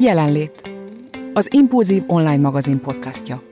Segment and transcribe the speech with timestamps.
[0.00, 0.70] Jelenlét.
[1.32, 3.42] Az Impulzív online magazin podcastja.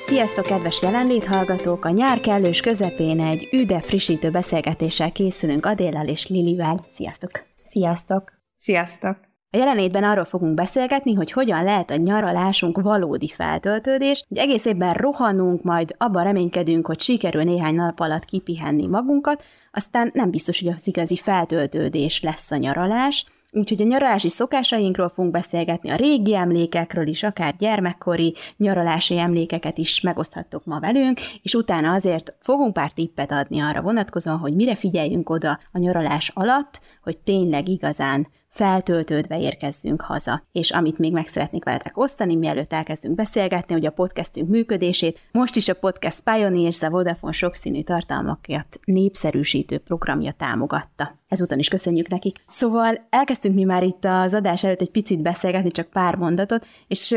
[0.00, 1.84] Sziasztok, kedves jelenlét hallgatók!
[1.84, 6.84] A nyár kellős közepén egy üde frissítő beszélgetéssel készülünk Adéllal és Lilivel.
[6.88, 7.30] Sziasztok!
[7.64, 8.32] Sziasztok!
[8.56, 9.29] Sziasztok!
[9.52, 14.94] A jelenlétben arról fogunk beszélgetni, hogy hogyan lehet a nyaralásunk valódi feltöltődés, hogy egész évben
[14.94, 20.72] rohanunk, majd abban reménykedünk, hogy sikerül néhány nap alatt kipihenni magunkat, aztán nem biztos, hogy
[20.76, 27.06] az igazi feltöltődés lesz a nyaralás, Úgyhogy a nyaralási szokásainkról fogunk beszélgetni, a régi emlékekről
[27.06, 33.32] is, akár gyermekkori nyaralási emlékeket is megoszthattok ma velünk, és utána azért fogunk pár tippet
[33.32, 40.00] adni arra vonatkozóan, hogy mire figyeljünk oda a nyaralás alatt, hogy tényleg igazán feltöltődve érkezzünk
[40.00, 40.42] haza.
[40.52, 45.56] És amit még meg szeretnék veletek osztani, mielőtt elkezdünk beszélgetni, hogy a podcastünk működését, most
[45.56, 51.18] is a Podcast Pioneers a Vodafone sokszínű tartalmakat népszerűsítő programja támogatta.
[51.28, 52.42] Ezúton is köszönjük nekik.
[52.46, 57.14] Szóval elkezdtünk mi már itt az adás előtt egy picit beszélgetni, csak pár mondatot, és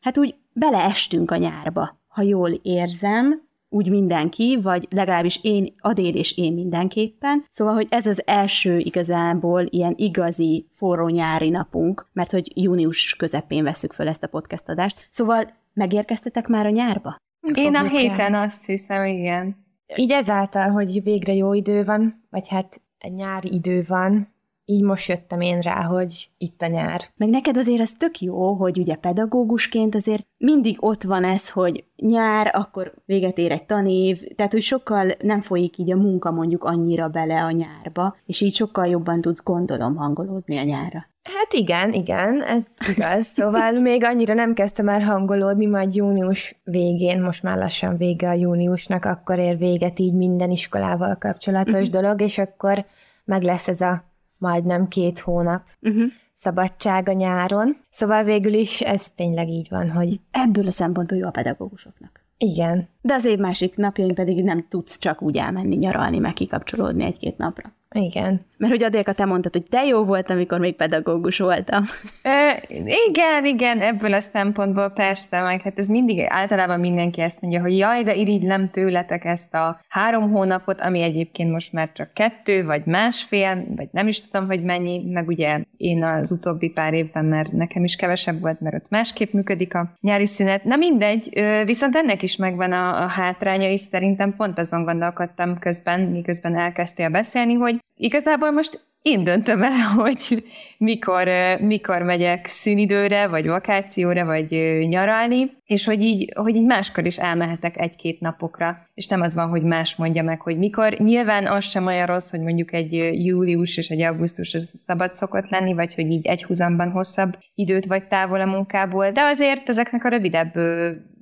[0.00, 3.42] hát úgy beleestünk a nyárba, ha jól érzem,
[3.74, 7.44] úgy mindenki, vagy legalábbis én, Adél és én mindenképpen.
[7.48, 13.64] Szóval, hogy ez az első igazából ilyen igazi forró nyári napunk, mert hogy június közepén
[13.64, 15.08] veszük föl ezt a podcast adást.
[15.10, 17.16] Szóval megérkeztetek már a nyárba?
[17.54, 18.42] Én a héten el.
[18.42, 19.56] azt hiszem, igen.
[19.96, 24.33] Így ezáltal, hogy végre jó idő van, vagy hát egy nyári idő van,
[24.64, 27.00] így most jöttem én rá, hogy itt a nyár.
[27.16, 31.84] Meg neked azért ez tök jó, hogy ugye pedagógusként azért mindig ott van ez, hogy
[31.96, 36.64] nyár, akkor véget ér egy tanév, tehát hogy sokkal nem folyik így a munka mondjuk
[36.64, 41.06] annyira bele a nyárba, és így sokkal jobban tudsz gondolom hangolódni a nyárra.
[41.22, 43.26] Hát igen, igen, ez igaz.
[43.26, 48.32] Szóval még annyira nem kezdtem el hangolódni, majd június végén, most már lassan vége a
[48.32, 51.88] júniusnak, akkor ér véget így minden iskolával kapcsolatos uh-huh.
[51.88, 52.84] dolog, és akkor
[53.24, 54.13] meg lesz ez a
[54.44, 56.04] majdnem két hónap uh-huh.
[56.34, 57.76] szabadság a nyáron.
[57.90, 60.20] Szóval végül is ez tényleg így van, hogy...
[60.30, 62.24] Ebből a szempontból jó a pedagógusoknak.
[62.38, 62.88] Igen.
[63.00, 67.36] De az év másik napjain pedig nem tudsz csak úgy elmenni nyaralni, meg kikapcsolódni egy-két
[67.36, 67.72] napra.
[67.94, 68.40] Igen.
[68.56, 71.84] Mert hogy Adélka, te mondtad, hogy te jó volt, amikor még pedagógus voltam.
[72.22, 72.74] Ö,
[73.08, 77.76] igen, igen, ebből a szempontból persze, meg hát ez mindig általában mindenki ezt mondja, hogy
[77.76, 82.84] jaj, de irigylem tőletek ezt a három hónapot, ami egyébként most már csak kettő, vagy
[82.84, 87.52] másfél, vagy nem is tudom, hogy mennyi, meg ugye én az utóbbi pár évben, mert
[87.52, 90.64] nekem is kevesebb volt, mert ott másképp működik a nyári szünet.
[90.64, 96.00] Na mindegy, viszont ennek is megvan a, a hátránya is, szerintem pont azon gondolkodtam közben,
[96.00, 100.44] miközben elkezdtél beszélni, hogy igazából most én döntöm el, hogy
[100.78, 101.28] mikor,
[101.60, 104.50] mikor megyek szünidőre, vagy vakációra, vagy
[104.88, 109.48] nyaralni, és hogy így, hogy így máskor is elmehetek egy-két napokra, és nem az van,
[109.48, 110.92] hogy más mondja meg, hogy mikor.
[110.92, 112.92] Nyilván az sem olyan rossz, hogy mondjuk egy
[113.24, 114.56] július és egy augusztus
[114.86, 119.22] szabad szokott lenni, vagy hogy így egy húzamban hosszabb időt vagy távol a munkából, de
[119.22, 120.52] azért ezeknek a rövidebb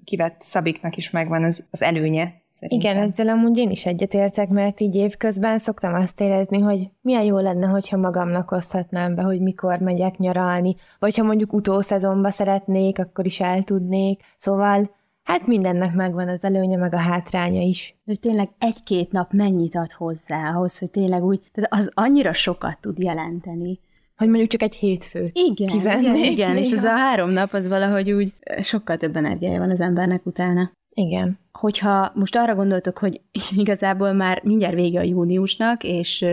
[0.04, 2.40] kivett szabiknak is megvan az, az előnye.
[2.48, 2.90] Szerintem.
[2.90, 7.38] Igen, ezzel amúgy én is egyetértek, mert így évközben szoktam azt érezni, hogy milyen jó
[7.38, 13.26] lenne, hogyha magamnak oszthatnám be, hogy mikor megyek nyaralni, vagy ha mondjuk utószezonba szeretnék, akkor
[13.26, 14.22] is el tudnék.
[14.36, 17.96] Szóval Hát mindennek megvan az előnye, meg a hátránya is.
[18.04, 22.80] Hogy tényleg egy-két nap mennyit ad hozzá ahhoz, hogy tényleg úgy, tehát az annyira sokat
[22.80, 23.80] tud jelenteni
[24.22, 26.02] hogy mondjuk csak egy hétfőt igen, kivennék.
[26.02, 29.80] Igen, igen, és ez a három nap az valahogy úgy sokkal több energiája van az
[29.80, 30.72] embernek utána.
[30.94, 31.38] Igen.
[31.52, 33.20] Hogyha most arra gondoltok, hogy
[33.56, 36.24] igazából már mindjárt vége a júniusnak, és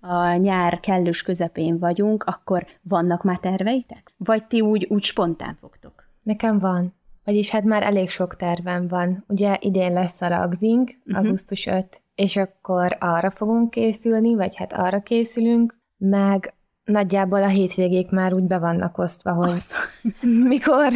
[0.00, 4.14] a nyár kellős közepén vagyunk, akkor vannak már terveitek?
[4.16, 6.04] Vagy ti úgy, úgy spontán fogtok?
[6.22, 6.94] Nekem van.
[7.24, 9.24] Vagyis hát már elég sok tervem van.
[9.28, 11.24] Ugye idén lesz a ragzink, uh-huh.
[11.24, 16.54] augusztus 5, és akkor arra fogunk készülni, vagy hát arra készülünk, meg
[16.90, 19.74] nagyjából a hétvégék már úgy be vannak osztva, hogy Azt.
[20.48, 20.92] mikor,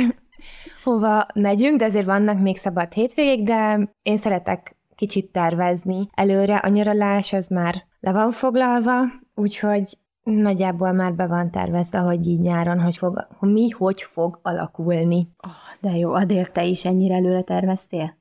[0.83, 6.09] hova megyünk, de azért vannak még szabad hétvégék, de én szeretek kicsit tervezni.
[6.15, 9.03] Előre a nyaralás az már le van foglalva,
[9.35, 14.39] úgyhogy nagyjából már be van tervezve, hogy így nyáron, hogy fog, hogy mi hogy fog
[14.43, 15.29] alakulni.
[15.47, 18.17] Oh, de jó, Adél, te is ennyire előre terveztél?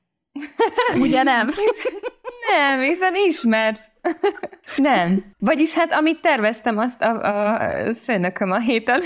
[1.01, 1.49] Ugye nem?
[2.57, 3.87] Nem, hiszen ismersz.
[4.75, 5.23] Nem.
[5.39, 9.01] Vagyis hát, amit terveztem, azt a, a főnököm a héten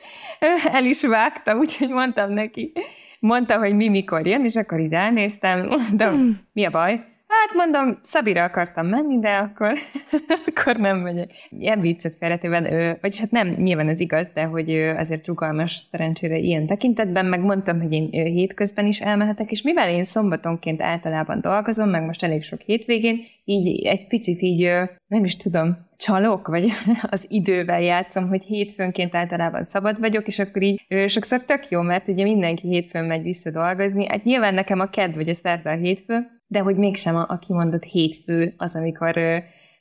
[0.72, 2.72] el is vágta, úgyhogy mondtam neki.
[3.20, 7.11] Mondta, hogy mi mikor jön, és akkor így elnéztem, mondtam, mi a baj?
[7.46, 9.72] Hát mondom, Szabira akartam menni, de akkor,
[10.46, 11.30] akkor nem megyek.
[11.48, 16.36] Ilyen viccet félretében, ő, vagyis hát nem, nyilván ez igaz, de hogy azért rugalmas szerencsére
[16.36, 21.88] ilyen tekintetben, meg mondtam, hogy én hétközben is elmehetek, és mivel én szombatonként általában dolgozom,
[21.88, 24.70] meg most elég sok hétvégén, így egy picit így,
[25.06, 26.70] nem is tudom, csalok, vagy
[27.10, 32.08] az idővel játszom, hogy hétfőnként általában szabad vagyok, és akkor így sokszor tök jó, mert
[32.08, 34.08] ugye mindenki hétfőn megy vissza dolgozni.
[34.08, 37.38] Hát nyilván nekem a kedv, vagy a szerda a hétfő, de hogy mégsem a, a
[37.38, 39.12] kimondott hétfő az, amikor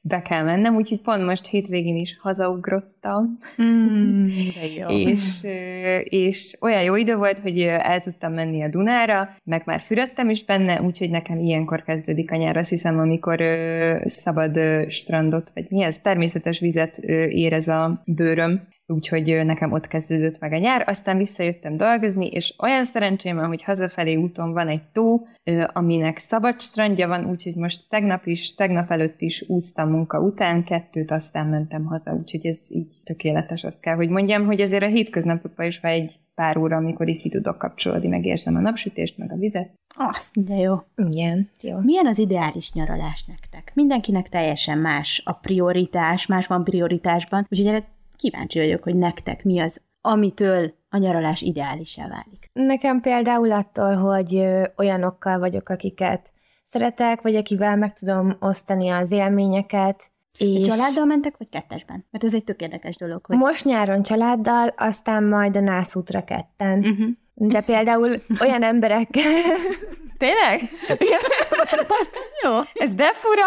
[0.04, 3.38] be kell mennem, úgyhogy pont most hétvégén is hazaugrottam.
[3.62, 4.28] Mm,
[4.80, 4.88] jó.
[4.88, 5.44] és,
[6.04, 10.46] és olyan jó idő volt, hogy el tudtam menni a Dunára, meg már születtem is
[10.46, 13.42] benne, úgyhogy nekem ilyenkor kezdődik a nyár, azt hiszem, amikor
[14.04, 16.98] szabad strandot, vagy mi ez, természetes vizet
[17.28, 22.86] érez a bőröm, úgyhogy nekem ott kezdődött meg a nyár, aztán visszajöttem dolgozni, és olyan
[22.86, 25.28] szerencsém van, hogy hazafelé úton van egy tó,
[25.74, 31.12] aminek szabad strandja van, úgyhogy most tegnap is, tegnap előtt is úsztam munka után, kettőt,
[31.12, 35.66] aztán mentem haza, úgyhogy ez így tökéletes, azt kell, hogy mondjam, hogy azért a hétköznapokban
[35.66, 39.36] is van egy pár óra, amikor így ki tudok kapcsolódni, megérzem a napsütést, meg a
[39.36, 39.72] vizet.
[39.96, 40.76] Azt, de jó.
[40.96, 41.78] Igen, jó.
[41.80, 43.72] Milyen az ideális nyaralás nektek?
[43.76, 47.84] Mindenkinek teljesen más a prioritás, más van prioritásban, úgyhogy erre
[48.22, 52.50] kíváncsi vagyok, hogy nektek mi az, amitől a nyaralás ideálisá válik.
[52.54, 54.48] Nekem például attól, hogy
[54.78, 56.32] olyanokkal vagyok, akiket
[56.72, 60.68] szeretek, vagy akivel meg tudom osztani az élményeket, és...
[60.68, 62.06] Családdal mentek, vagy kettesben?
[62.12, 63.26] Mert ez egy tök érdekes dolog.
[63.26, 63.38] Hogy...
[63.38, 66.80] Most nyáron családdal, aztán majd a nászútra ketten.
[66.80, 67.08] Uh-huh.
[67.34, 69.10] De például olyan emberek...
[70.18, 70.62] Tényleg?
[72.44, 72.52] Jó.
[72.74, 73.46] Ez de fura.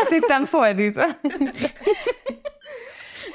[0.00, 1.04] Azt hittem fordítva.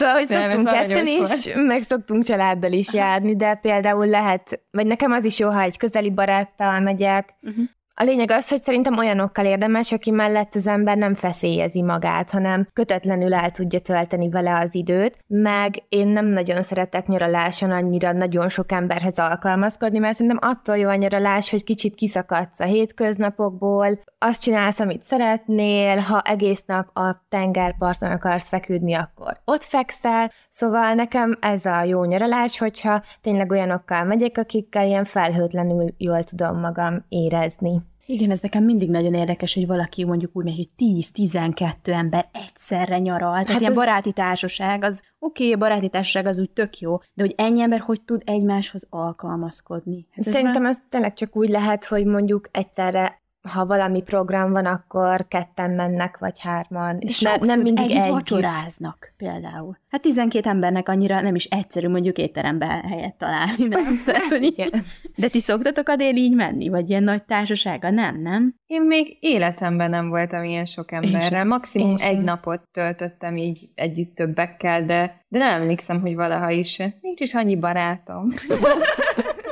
[0.01, 4.85] Szóval, hogy Nem, szoktunk ketten is, meg szoktunk családdal is járni, de például lehet, vagy
[4.85, 7.63] nekem az is jó, ha egy közeli baráttal megyek, uh-huh.
[8.01, 12.67] A lényeg az, hogy szerintem olyanokkal érdemes, aki mellett az ember nem feszélyezi magát, hanem
[12.73, 18.49] kötetlenül el tudja tölteni vele az időt, meg én nem nagyon szeretek nyaraláson annyira nagyon
[18.49, 24.41] sok emberhez alkalmazkodni, mert szerintem attól jó a nyaralás, hogy kicsit kiszakadsz a hétköznapokból, azt
[24.41, 31.37] csinálsz, amit szeretnél, ha egész nap a tengerparton akarsz feküdni, akkor ott fekszel, szóval nekem
[31.41, 37.89] ez a jó nyaralás, hogyha tényleg olyanokkal megyek, akikkel ilyen felhőtlenül jól tudom magam érezni.
[38.11, 42.99] Igen, ez nekem mindig nagyon érdekes, hogy valaki mondjuk úgy megy, hogy 10-12 ember egyszerre
[42.99, 43.31] nyaral.
[43.31, 43.77] Tehát hát ilyen ez...
[43.77, 47.79] baráti társaság, az oké, okay, baráti társaság az úgy tök jó, de hogy ennyi ember
[47.79, 50.07] hogy tud egymáshoz alkalmazkodni?
[50.11, 50.71] Hát Szerintem ez, már...
[50.71, 56.17] ez tényleg csak úgy lehet, hogy mondjuk egyszerre ha valami program van, akkor ketten mennek,
[56.17, 56.97] vagy hárman.
[56.99, 59.77] És ne, nem mindig együtt együtt vacsoráznak például.
[59.89, 63.83] Hát 12 embernek annyira nem is egyszerű mondjuk étterembe helyet találni, nem?
[64.05, 64.69] Tehát, hogy igen.
[65.15, 66.69] De ti szoktatok a dél így menni?
[66.69, 67.89] Vagy ilyen nagy társasága?
[67.89, 68.55] Nem, nem?
[68.65, 71.45] Én még életemben nem voltam ilyen sok emberrel.
[71.45, 76.77] Maximum egy napot töltöttem így együtt többekkel, de, de nem emlékszem, hogy valaha is.
[77.01, 78.27] Nincs is annyi barátom.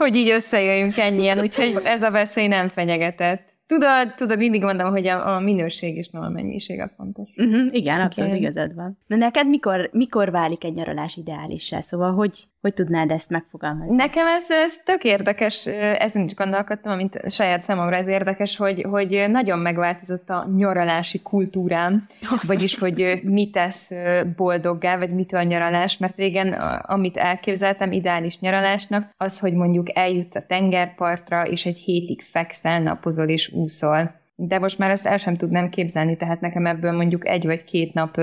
[0.00, 3.54] hogy így összejöjjünk ennyien, úgyhogy ez a veszély nem fenyegetett.
[3.66, 7.28] Tudod, tudod, mindig mondom, hogy a, a minőség és nem a mennyiség a fontos.
[7.36, 8.42] Uh-huh, igen, abszolút igen.
[8.42, 8.98] igazad van.
[9.06, 11.80] Na neked mikor, mikor válik egy nyaralás ideálissá?
[11.80, 13.94] Szóval hogy, hogy tudnád ezt megfogalmazni?
[13.94, 15.66] Nekem ez, ez tök érdekes,
[15.98, 22.06] ezen is gondolkodtam, mint saját számomra ez érdekes, hogy, hogy nagyon megváltozott a nyaralási kultúrám,
[22.30, 23.90] Azt vagyis, hogy mi tesz
[24.36, 26.52] boldoggá, vagy mitől nyaralás, mert régen,
[26.82, 33.28] amit elképzeltem ideális nyaralásnak, az, hogy mondjuk eljutsz a tengerpartra, és egy hétig fekszel, napozol
[33.28, 34.18] és úszol.
[34.34, 37.94] De most már ezt el sem tudnám képzelni, tehát nekem ebből mondjuk egy vagy két
[37.94, 38.20] nap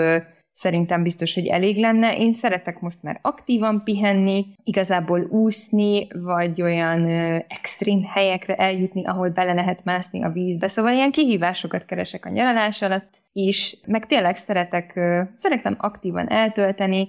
[0.57, 2.17] szerintem biztos, hogy elég lenne.
[2.17, 9.29] Én szeretek most már aktívan pihenni, igazából úszni, vagy olyan ö, extrém helyekre eljutni, ahol
[9.29, 10.67] bele lehet mászni a vízbe.
[10.67, 17.07] Szóval ilyen kihívásokat keresek a nyaralás alatt, és meg tényleg szeretek, ö, szeretem aktívan eltölteni,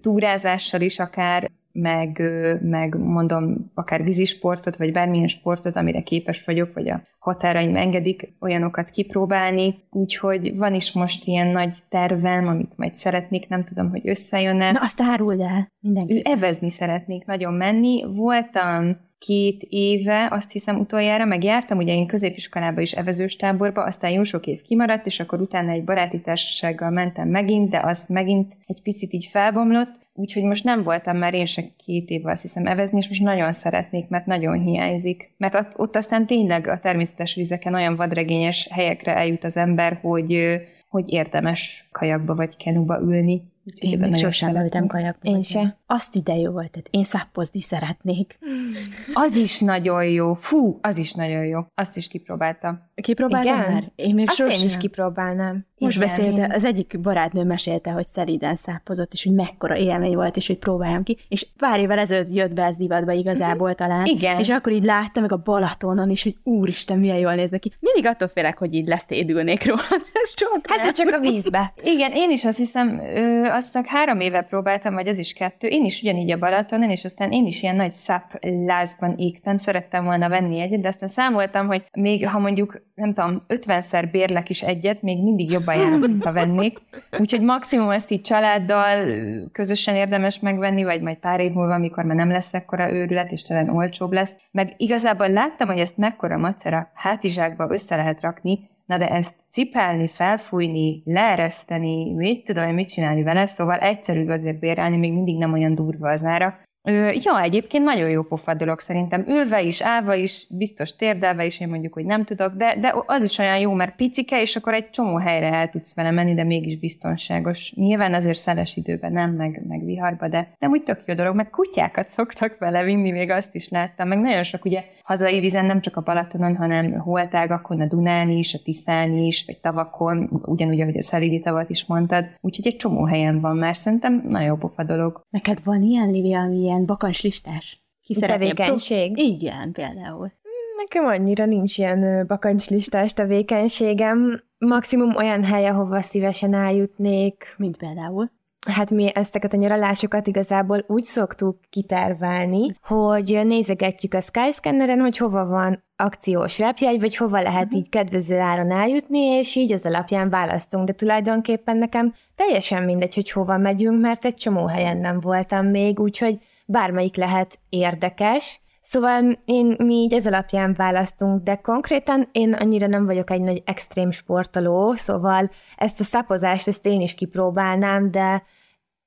[0.00, 2.22] túrázással is akár, meg,
[2.62, 8.90] meg mondom, akár vízisportot, vagy bármilyen sportot, amire képes vagyok, vagy a határaim engedik olyanokat
[8.90, 9.74] kipróbálni.
[9.90, 14.72] Úgyhogy van is most ilyen nagy tervem, amit majd szeretnék, nem tudom, hogy összejönne.
[14.72, 16.22] Na, azt áruld el mindenki.
[16.24, 18.04] Evezni szeretnék nagyon menni.
[18.14, 24.22] Voltam két éve, azt hiszem utoljára megjártam, ugye én középiskolában is evezős táborba, aztán jó
[24.22, 28.82] sok év kimaradt, és akkor utána egy baráti társasággal mentem megint, de azt megint egy
[28.82, 32.98] picit így felbomlott, úgyhogy most nem voltam már én se két éve azt hiszem evezni,
[32.98, 35.32] és most nagyon szeretnék, mert nagyon hiányzik.
[35.36, 41.12] Mert ott aztán tényleg a természetes vizeken olyan vadregényes helyekre eljut az ember, hogy, hogy
[41.12, 43.42] érdemes kajakba vagy kenuba ülni.
[43.74, 45.30] Én még sosem ültem kajakba.
[45.30, 45.76] Én se.
[45.86, 48.38] Azt ide jó volt, tehát én szappozni szeretnék.
[49.24, 50.34] Az is nagyon jó.
[50.34, 51.60] Fú, az is nagyon jó.
[51.74, 52.80] Azt is kipróbáltam.
[52.94, 53.72] Kipróbáltam Igen?
[53.72, 53.92] már?
[53.96, 54.58] Én még Azt sosem.
[54.60, 55.66] én is kipróbálnám.
[55.78, 60.14] Most Igen, beszélte, én- az egyik barátnő mesélte, hogy szelíden szápozott, és hogy mekkora élmény
[60.14, 61.18] volt, és hogy próbáljam ki.
[61.28, 64.04] És pár évvel ezelőtt jött be ez divatba igazából talán.
[64.06, 64.38] Igen.
[64.38, 67.72] És akkor így láttam meg a Balatonon is, hogy úristen, milyen jól néz neki.
[67.80, 69.80] Mindig attól félek, hogy így leszédülnék róla.
[70.22, 71.72] Ez csak Hát de csak a vízbe.
[71.82, 75.68] Igen, én is azt hiszem, ö, azt csak három éve próbáltam, vagy ez is kettő.
[75.68, 80.04] Én is ugyanígy a Balatonon, és aztán én is ilyen nagy száp lázban égtem, szerettem
[80.04, 84.62] volna venni egyet, de aztán számoltam, hogy még ha mondjuk, nem tudom, 50-szer bérlek is
[84.62, 86.78] egyet, még mindig jobban járok, ha vennék.
[87.18, 89.06] Úgyhogy maximum ezt így családdal
[89.52, 93.42] közösen érdemes megvenni, vagy majd pár év múlva, amikor már nem lesz ekkora őrület, és
[93.42, 94.36] talán olcsóbb lesz.
[94.50, 99.34] Meg igazából láttam, hogy ezt mekkora macer a hátizsákba össze lehet rakni, Na de ezt
[99.50, 105.38] cipelni, felfújni, leereszteni, mit tudom én, mit csinálni vele, szóval egyszerűbb azért bérelni, még mindig
[105.38, 106.58] nem olyan durva az ára.
[106.88, 109.24] Ö, ja, egyébként nagyon jó pofa dolog szerintem.
[109.26, 113.22] Ülve is, állva is, biztos térdelve is, én mondjuk, hogy nem tudok, de, de az
[113.22, 116.44] is olyan jó, mert picike, és akkor egy csomó helyre el tudsz vele menni, de
[116.44, 117.72] mégis biztonságos.
[117.74, 121.50] Nyilván azért szeles időben nem, meg, meg viharba, de nem úgy tök jó dolog, meg
[121.50, 125.80] kutyákat szoktak vele vinni, még azt is láttam, meg nagyon sok ugye hazai vízen, nem
[125.80, 130.96] csak a Balatonon, hanem holtágakon, a Dunán is, a Tisztán is, vagy tavakon, ugyanúgy, ahogy
[130.96, 132.24] a Szelídi tavat is mondtad.
[132.40, 135.24] Úgyhogy egy csomó helyen van már, szerintem nagyon jó pofa dolog.
[135.30, 137.82] Neked van ilyen, Lili, ami ilyen bakancs listás?
[138.02, 139.12] Ki Tevékenység?
[139.12, 140.32] prób- Igen, például.
[140.76, 144.42] Nekem annyira nincs ilyen bakancslistás tevékenységem.
[144.58, 147.54] Maximum olyan hely, ahova szívesen eljutnék.
[147.56, 148.30] Mint például.
[148.66, 155.46] Hát mi ezteket a nyaralásokat igazából úgy szoktuk kitervelni, hogy nézegetjük a Skyscanneren, hogy hova
[155.46, 160.86] van akciós repjegy, vagy hova lehet így kedvező áron eljutni, és így az alapján választunk.
[160.86, 166.00] De tulajdonképpen nekem teljesen mindegy, hogy hova megyünk, mert egy csomó helyen nem voltam még,
[166.00, 168.60] úgyhogy bármelyik lehet érdekes.
[168.80, 173.62] Szóval én, mi így ez alapján választunk, de konkrétan én annyira nem vagyok egy nagy
[173.64, 178.42] extrém sportoló, szóval ezt a szapozást, ezt én is kipróbálnám, de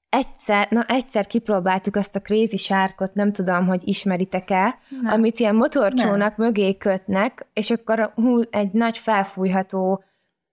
[0.09, 5.13] egyszer, na egyszer kipróbáltuk azt a crazy sárkot, nem tudom, hogy ismeritek-e, Nem.
[5.13, 10.03] amit ilyen motorcsónak mögé kötnek, és akkor hú, egy nagy felfújható,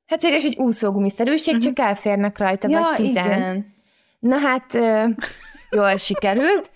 [0.07, 1.75] hát végül is egy úszógumiszerűség, uh-huh.
[1.75, 3.25] csak elférnek rajta, vagy tizen.
[3.25, 3.75] igen.
[4.19, 4.73] Na hát,
[5.71, 6.71] jól sikerült.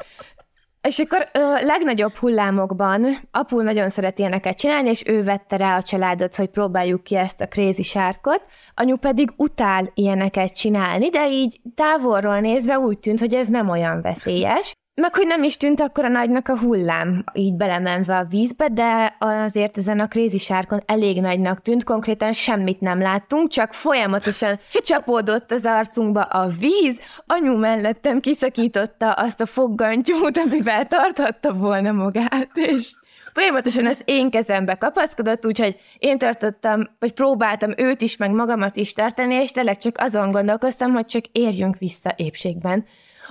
[0.88, 5.82] És akkor ö, legnagyobb hullámokban apu nagyon szeret ilyeneket csinálni, és ő vette rá a
[5.82, 8.42] családot, hogy próbáljuk ki ezt a crazy sárkot.
[8.74, 14.02] Anyu pedig utál ilyeneket csinálni, de így távolról nézve úgy tűnt, hogy ez nem olyan
[14.02, 14.72] veszélyes.
[14.94, 19.16] Meg hogy nem is tűnt akkor a nagynak a hullám, így belemenve a vízbe, de
[19.18, 25.50] azért ezen a crazy sárkon elég nagynak tűnt, konkrétan semmit nem láttunk, csak folyamatosan csapódott
[25.50, 32.94] az arcunkba a víz, anyu mellettem kiszakította azt a foggantyút, amivel tarthatta volna magát, és
[33.32, 38.92] folyamatosan az én kezembe kapaszkodott, úgyhogy én tartottam, vagy próbáltam őt is, meg magamat is
[38.92, 42.84] tartani, és tényleg csak azon gondolkoztam, hogy csak érjünk vissza épségben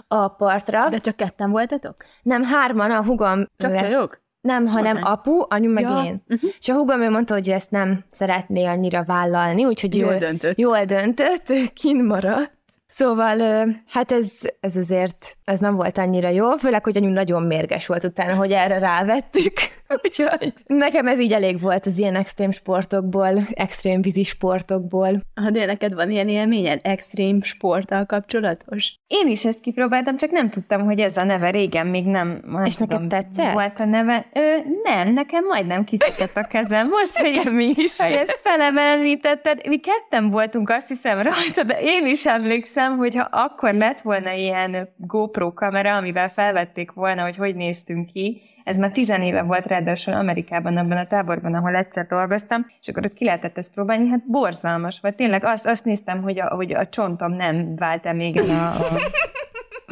[0.08, 0.90] a partra.
[0.90, 1.96] De csak ketten voltatok?
[2.22, 3.46] Nem, hárman, a hugom...
[3.58, 4.22] Csak csajok?
[4.42, 5.12] Nem, hanem Okán.
[5.12, 6.24] apu, anyu meg Ja, én.
[6.28, 6.50] Uh-huh.
[6.60, 10.18] És a hugom ő mondta, hogy ő ezt nem szeretné annyira vállalni, úgyhogy Jól ő
[10.18, 10.58] döntött.
[10.58, 12.60] Jól döntött, kin maradt.
[12.88, 17.88] Szóval, hát ez, ez azért, ez nem volt annyira jó, főleg, hogy anyu nagyon mérges
[17.88, 19.54] volt utána, hogy erre rávettük.
[20.04, 25.22] Úgyhogy nekem ez így elég volt az ilyen extrém sportokból, extrém vízi sportokból.
[25.42, 28.94] Ha de neked van ilyen élményed extrém sporttal kapcsolatos?
[29.08, 32.66] Én is ezt kipróbáltam, csak nem tudtam, hogy ez a neve régen még nem, nem
[32.66, 33.54] És neked tudom, tetszett?
[33.54, 34.26] Volt a neve.
[34.34, 36.88] Ö, nem, nekem majdnem kiszakadt a kezem.
[36.90, 37.98] Most, mi is.
[38.02, 43.28] hogy ezt felemelenítetted, mi ketten voltunk, azt hiszem rajta, de én is emlékszem, hogy ha
[43.32, 48.92] akkor lett volna ilyen GoPro kamera, amivel felvették volna, hogy hogy néztünk ki, ez már
[48.92, 53.58] tizenéve volt ráadásul Amerikában, abban a táborban, ahol egyszer dolgoztam, és akkor ott ki lehetett
[53.58, 55.16] ezt próbálni, hát borzalmas volt.
[55.16, 58.76] Tényleg azt, azt néztem, hogy a, hogy a csontom nem vált el még a, a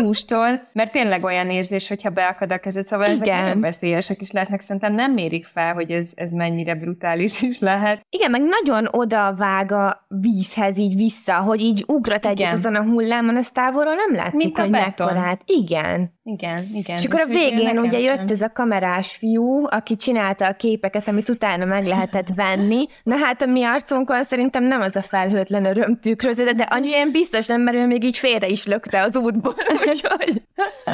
[0.02, 3.44] hústól, mert tényleg olyan érzés, hogyha beakad a kezed, szóval ezek Igen.
[3.44, 8.06] nagyon veszélyesek is lehetnek, szerintem nem mérik fel, hogy ez, ez mennyire brutális is lehet.
[8.10, 12.52] Igen, meg nagyon oda vág a vízhez így vissza, hogy így ugrat egyet Igen.
[12.52, 15.42] ezen a hullámon, az távolról nem látszik, Mint a hogy mekkorát.
[15.46, 16.18] Igen.
[16.24, 16.98] Igen, igen.
[16.98, 18.02] És akkor a végén ugye sem.
[18.02, 22.88] jött ez a kamerás fiú, aki csinálta a képeket, amit utána meg lehetett venni.
[23.04, 27.12] Na hát a mi arcunkon szerintem nem az a felhőtlen öröm tükröződött, de anyu ilyen
[27.12, 29.56] biztos nem, mert ő még így félre is lökte az útból.
[29.90, 30.42] Úgyhogy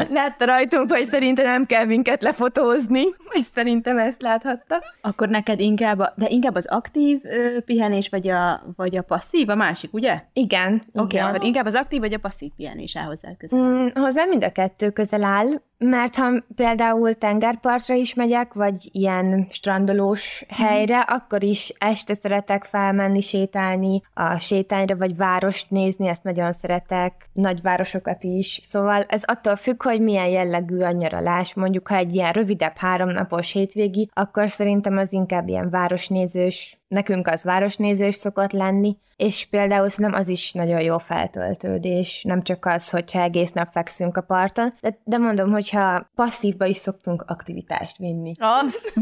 [0.10, 4.84] látta rajtunk, hogy szerintem nem kell minket lefotózni, vagy szerintem ezt láthatta.
[5.02, 9.50] Akkor neked inkább, a, de inkább az aktív ö, pihenés, vagy a, vagy a passzív,
[9.50, 10.22] a másik, ugye?
[10.34, 10.84] Igen.
[10.94, 13.60] Oké, okay, akkor inkább az aktív, vagy a passzív pihenés áll hozzá közel.
[13.60, 19.48] Mm, hozzá mind a kettő közel áll, mert ha például tengerpartra is megyek, vagy ilyen
[19.50, 26.52] strandolós helyre, akkor is este szeretek felmenni, sétálni a sétányra, vagy várost nézni, ezt nagyon
[26.52, 28.60] szeretek, nagyvárosokat is.
[28.64, 31.54] Szóval ez attól függ, hogy milyen jellegű a nyaralás.
[31.54, 37.44] Mondjuk, ha egy ilyen rövidebb háromnapos hétvégi, akkor szerintem az inkább ilyen városnézős, nekünk az
[37.44, 43.22] városnézős szokott lenni, és például szerintem az is nagyon jó feltöltődés, nem csak az, hogyha
[43.22, 48.32] egész nap fekszünk a parton, de, de mondom, hogyha passzívba is szoktunk aktivitást vinni.
[48.38, 48.94] Azt!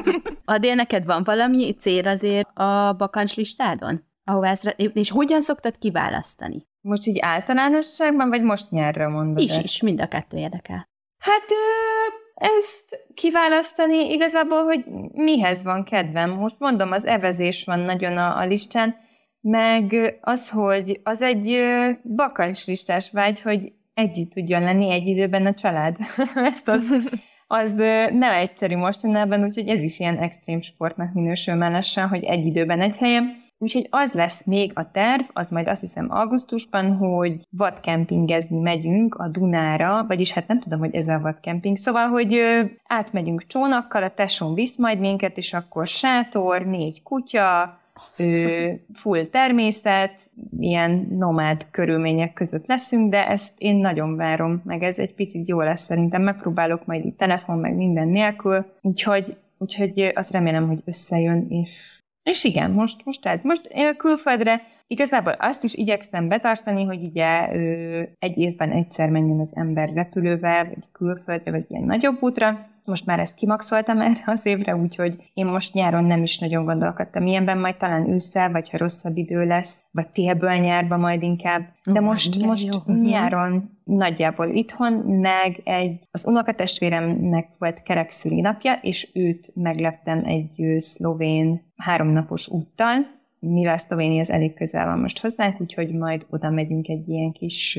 [0.44, 4.04] Adél, neked van valami cél azért a bakancs listádon?
[4.24, 6.66] Ahová ezt, és hogyan szoktad kiválasztani?
[6.80, 9.64] Most így általánosságban, vagy most nyárra mondod Is, ezt?
[9.64, 10.88] is, mind a kettő érdekel.
[11.18, 16.30] Hát ö, ezt kiválasztani igazából, hogy mihez van kedvem.
[16.30, 18.96] Most mondom, az evezés van nagyon a, a listán,
[19.40, 21.62] meg az, hogy az egy
[22.02, 25.96] bakancslistás vágy, hogy együtt tudjon lenni egy időben a család.
[26.34, 27.72] Mert az, az
[28.12, 32.98] nem egyszerű mostanában, úgyhogy ez is ilyen extrém sportnak minősül mellesen, hogy egy időben egy
[32.98, 33.41] helyen.
[33.62, 39.28] Úgyhogy az lesz még a terv, az majd azt hiszem augusztusban, hogy vadkempingezni megyünk a
[39.28, 44.14] Dunára, vagyis hát nem tudom, hogy ez a vadkemping, szóval, hogy ö, átmegyünk csónakkal, a
[44.14, 47.78] tesón visz majd minket, és akkor sátor, négy kutya,
[48.18, 50.20] ö, full természet,
[50.58, 55.60] ilyen nomád körülmények között leszünk, de ezt én nagyon várom, meg ez egy picit jó
[55.60, 61.46] lesz szerintem, megpróbálok majd itt telefon, meg minden nélkül, úgyhogy, úgyhogy azt remélem, hogy összejön,
[61.48, 63.44] és és igen, most, most ez.
[63.44, 69.40] Most én külföldre igazából azt is igyekszem betartani, hogy ugye ö, egy évben egyszer menjen
[69.40, 72.70] az ember repülővel, vagy külföldre, vagy ilyen nagyobb útra.
[72.84, 77.26] Most már ezt kimaxoltam erre az évre, úgyhogy én most nyáron nem is nagyon gondolkodtam
[77.26, 81.62] ilyenben, majd talán ősszel, vagy ha rosszabb idő lesz, vagy télből nyárba majd inkább.
[81.84, 82.94] De most, igen, most jó.
[82.94, 91.62] nyáron nagyjából itthon, meg egy, az unokatestvéremnek volt kerek szülinapja, és őt megleptem egy szlovén
[91.76, 97.08] háromnapos úttal, mivel Szlovénia az elég közel van most hozzánk, úgyhogy majd oda megyünk egy
[97.08, 97.78] ilyen kis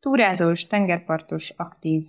[0.00, 2.04] túrázós, tengerpartos, aktív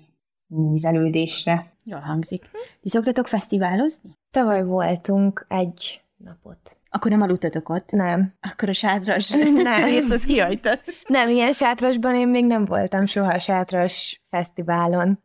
[0.47, 1.70] nízelődésre.
[1.83, 2.49] Jól hangzik.
[2.81, 4.17] Ti szoktatok fesztiválozni?
[4.31, 6.77] Tavaly voltunk egy napot.
[6.89, 7.91] Akkor nem aludtatok ott?
[7.91, 8.33] Nem.
[8.41, 9.29] Akkor a sátras
[9.63, 9.83] Nem.
[9.83, 10.79] részt az kihagytad.
[11.07, 15.19] Nem, ilyen sátrasban én még nem voltam soha sátras fesztiválon.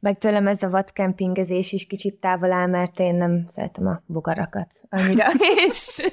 [0.00, 4.72] Meg tőlem ez a vadkempingezés is kicsit távol áll, mert én nem szeretem a bogarakat
[4.88, 5.26] annyira.
[5.68, 6.10] és,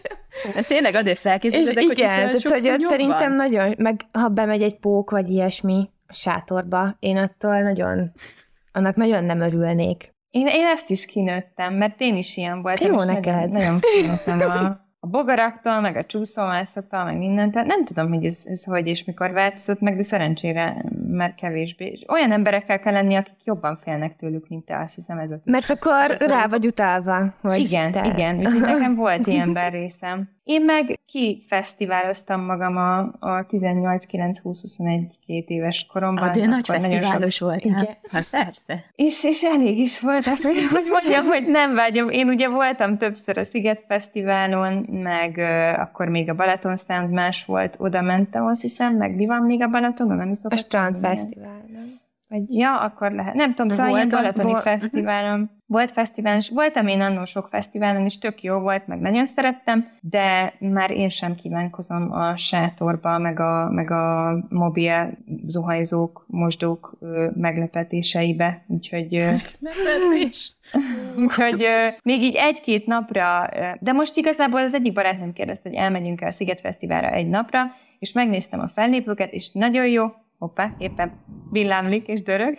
[0.53, 3.35] Hát tényleg addig és felkészítettek, hogy igen, tehát, hogy ott szerintem van.
[3.35, 8.11] nagyon, meg ha bemegy egy pók vagy ilyesmi a sátorba, én attól nagyon,
[8.71, 10.15] annak nagyon nem örülnék.
[10.29, 12.91] Én, én ezt is kinőttem, mert én is ilyen voltam.
[12.91, 13.33] Jó neked.
[13.33, 17.63] Nagyon, nagyon kinőttem a, a bogaraktól, meg a csúszómászattól, meg mindentől.
[17.63, 21.85] Nem tudom, hogy ez, ez hogy és mikor változott meg, de szerencsére már kevésbé.
[21.85, 25.39] És olyan emberekkel kell lenni, akik jobban félnek tőlük, mint te, azt hiszem ez a
[25.43, 27.33] Mert akkor rá vagy utalva.
[27.41, 28.05] Hogy igen, te...
[28.05, 30.36] igen, úgyhogy nekem volt ilyen részem.
[30.47, 36.29] Én meg kifesztiváloztam magam a, a 18-9-20-21 két éves koromban.
[36.29, 37.65] Adél nagy Akkor nagyon sok- fesztiválos volt.
[37.65, 37.87] Igen.
[38.11, 38.83] Hát persze.
[38.95, 42.09] És, és elég is volt, azt mondjam, hogy mondjam, hogy nem vágyom.
[42.09, 47.45] Én ugye voltam többször a Sziget Fesztiválon, meg ö, akkor még a Balaton Sound más
[47.45, 50.17] volt, oda mentem, azt hiszem, meg mi van még a Balatonon?
[50.17, 51.35] Nem is A Strand lenni.
[52.29, 52.53] Vagy...
[52.53, 53.33] Ja, akkor lehet.
[53.33, 55.49] Nem tudom, szóval volt- balatoni volt- fesztiválon.
[55.65, 59.87] Volt fesztiválon, és voltam én annó sok fesztiválon, és tök jó volt, meg nagyon szerettem,
[60.01, 67.27] de már én sem kívánkozom a sátorba, meg a, meg a mobil zuhanyzók, mosdók ö,
[67.35, 69.15] meglepetéseibe, úgyhogy...
[69.15, 69.25] ö,
[69.59, 70.51] Meglepetés.
[71.23, 75.77] Úgyhogy ö, még így egy-két napra, ö, de most igazából az egyik barátnőm kérdezte, hogy
[75.77, 77.63] elmegyünk el a Sziget Fesztiválra egy napra,
[77.99, 80.05] és megnéztem a fellépőket, és nagyon jó,
[80.37, 81.11] hoppá, éppen
[81.51, 82.57] villámlik és dörög.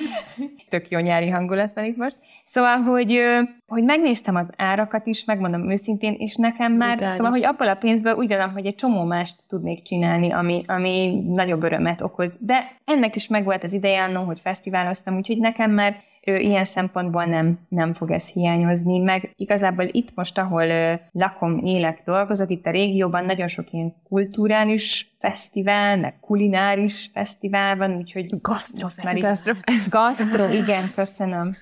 [0.68, 2.16] Tök jó nyári hangulat van itt most.
[2.42, 3.20] Szóval, hogy,
[3.66, 7.14] hogy megnéztem az árakat is, megmondom őszintén, és nekem már, Brutális.
[7.14, 11.22] szóval, hogy abból a pénzből úgy gondolom, hogy egy csomó mást tudnék csinálni, ami, ami
[11.26, 12.36] nagyobb örömet okoz.
[12.40, 15.96] De ennek is megvolt az ideje annó, hogy fesztiváloztam, úgyhogy nekem már
[16.28, 21.58] ö, ilyen szempontból nem, nem fog ez hiányozni, meg igazából itt most, ahol ö, lakom,
[21.64, 28.40] élek, dolgozok, itt a régióban nagyon sok ilyen kulturális fesztivál, meg kulináris fesztivál van, úgyhogy
[28.40, 29.90] Gasztrofest.
[29.90, 31.56] Gasztro, igen, köszönöm.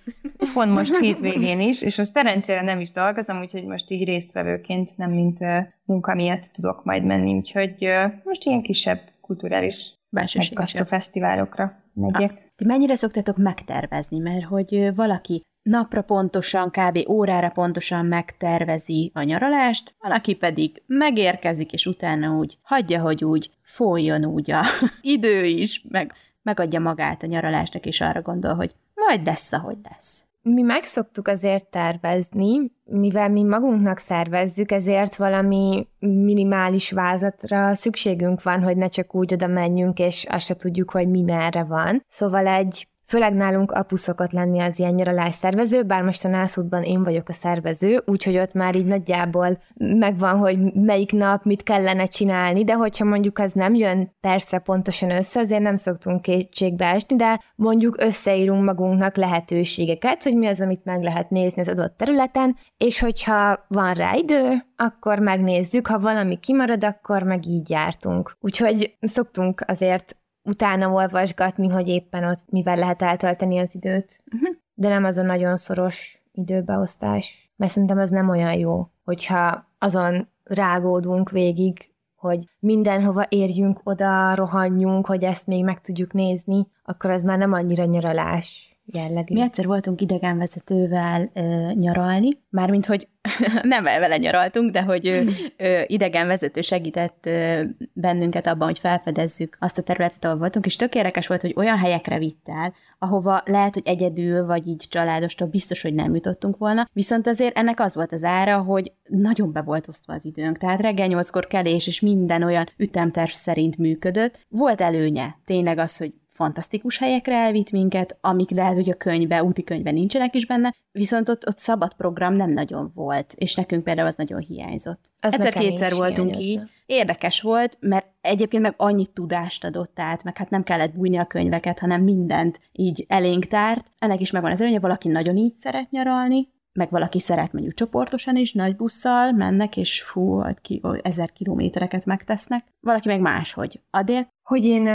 [0.55, 5.11] Pont most hétvégén is, és most szerencsére nem is dolgozom, úgyhogy most így résztvevőként, nem
[5.11, 10.74] mint ö, munka miatt tudok majd menni, úgyhogy ö, most ilyen kisebb kulturális Belsőséges.
[10.85, 12.45] fesztiválokra megyek.
[12.57, 14.19] Ti mennyire szoktatok megtervezni?
[14.19, 17.09] Mert hogy valaki napra pontosan, kb.
[17.09, 24.25] órára pontosan megtervezi a nyaralást, valaki pedig megérkezik, és utána úgy hagyja, hogy úgy folyjon
[24.25, 24.62] úgy a
[25.01, 30.25] idő is, meg megadja magát a nyaralásnak, és arra gondol, hogy majd lesz, ahogy lesz.
[30.48, 38.62] Mi meg szoktuk azért tervezni, mivel mi magunknak szervezzük, ezért valami minimális vázatra szükségünk van,
[38.62, 42.04] hogy ne csak úgy oda menjünk, és azt se tudjuk, hogy mi merre van.
[42.06, 46.83] Szóval egy Főleg nálunk apu szokott lenni az ilyen nyaralás szervező, bár most a nászútban
[46.83, 52.05] én vagyok a szervező, úgyhogy ott már így nagyjából megvan, hogy melyik nap mit kellene
[52.05, 57.16] csinálni, de hogyha mondjuk az nem jön percre pontosan össze, azért nem szoktunk kétségbe esni,
[57.16, 62.57] de mondjuk összeírunk magunknak lehetőségeket, hogy mi az, amit meg lehet nézni az adott területen,
[62.77, 68.37] és hogyha van rá idő, akkor megnézzük, ha valami kimarad, akkor meg így jártunk.
[68.40, 74.22] Úgyhogy szoktunk azért utána olvasgatni, hogy éppen ott mivel lehet eltölteni az időt.
[74.35, 74.56] Uh-huh.
[74.74, 80.28] De nem az a nagyon szoros időbeosztás, mert szerintem ez nem olyan jó, hogyha azon
[80.44, 87.22] rágódunk végig, hogy mindenhova érjünk oda, rohanjunk, hogy ezt még meg tudjuk nézni, akkor az
[87.22, 89.35] már nem annyira nyaralás jellegű.
[89.35, 93.09] Mi egyszer voltunk idegenvezetővel ö, nyaralni, mármint, hogy
[93.62, 95.20] nem vele nyaraltunk, de hogy ö,
[95.57, 100.94] ö, idegenvezető segített ö, bennünket abban, hogy felfedezzük azt a területet, ahol voltunk, és tök
[101.27, 105.94] volt, hogy olyan helyekre vitt el, ahova lehet, hogy egyedül, vagy így családostól biztos, hogy
[105.94, 110.12] nem jutottunk volna, viszont azért ennek az volt az ára, hogy nagyon be volt osztva
[110.12, 114.38] az időnk, tehát reggel nyolckor kelés, és minden olyan ütemterv szerint működött.
[114.49, 119.64] Volt előnye, tényleg az, hogy fantasztikus helyekre elvitt minket, amik lehet, hogy a könyvbe, úti
[119.64, 124.07] könyvben nincsenek is benne, viszont ott, ott szabad program nem nagyon volt, és nekünk például
[124.07, 125.11] az nagyon hiányzott.
[125.20, 126.62] Egyszer-kétszer voltunk hiányozna.
[126.62, 126.70] így.
[126.87, 131.27] Érdekes volt, mert egyébként meg annyit tudást adott át, meg hát nem kellett bújni a
[131.27, 133.90] könyveket, hanem mindent így elénk tárt.
[133.99, 138.37] Ennek is megvan az előnye, valaki nagyon így szeret nyaralni, meg valaki szeret mondjuk csoportosan
[138.37, 142.64] is, nagy busszal mennek, és fú, ki, ezer kilométereket megtesznek.
[142.81, 143.81] Valaki meg máshogy.
[143.90, 144.87] Adél, Hogy én,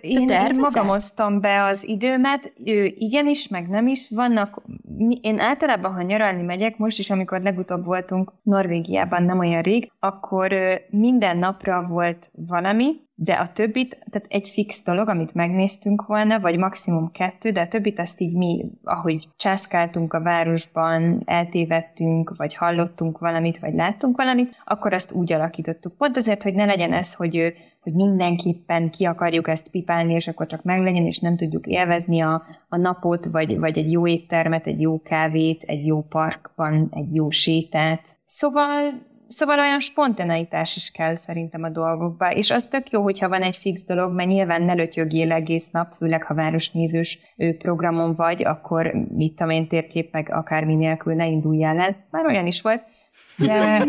[0.00, 4.10] én, én magam osztom be az időmet, ő igenis, meg nem is.
[4.10, 4.62] Vannak,
[5.20, 10.54] én általában, ha nyaralni megyek, most is, amikor legutóbb voltunk Norvégiában, nem olyan rég, akkor
[10.90, 16.58] minden napra volt valami, de a többit, tehát egy fix dolog, amit megnéztünk volna, vagy
[16.58, 23.18] maximum kettő, de a többit azt így mi, ahogy császkáltunk a városban, eltévedtünk, vagy hallottunk
[23.18, 25.96] valamit, vagy láttunk valamit, akkor azt úgy alakítottuk.
[25.96, 30.46] Pont azért, hogy ne legyen ez, hogy, hogy mindenképpen ki akarjuk ezt pipálni, és akkor
[30.46, 34.80] csak meglegyen, és nem tudjuk élvezni a, a napot, vagy, vagy egy jó éttermet, egy
[34.80, 38.02] jó kávét, egy jó parkban, egy jó sétát.
[38.26, 43.42] Szóval Szóval olyan spontaneitás is kell szerintem a dolgokba, és az tök jó, hogyha van
[43.42, 47.18] egy fix dolog, mert nyilván ne lötyögjél egész nap, főleg ha városnézős
[47.58, 51.96] programon vagy, akkor mit tudom én térkép, meg akármi nélkül ne induljál el.
[52.10, 52.82] Már olyan is volt.
[53.38, 53.84] De,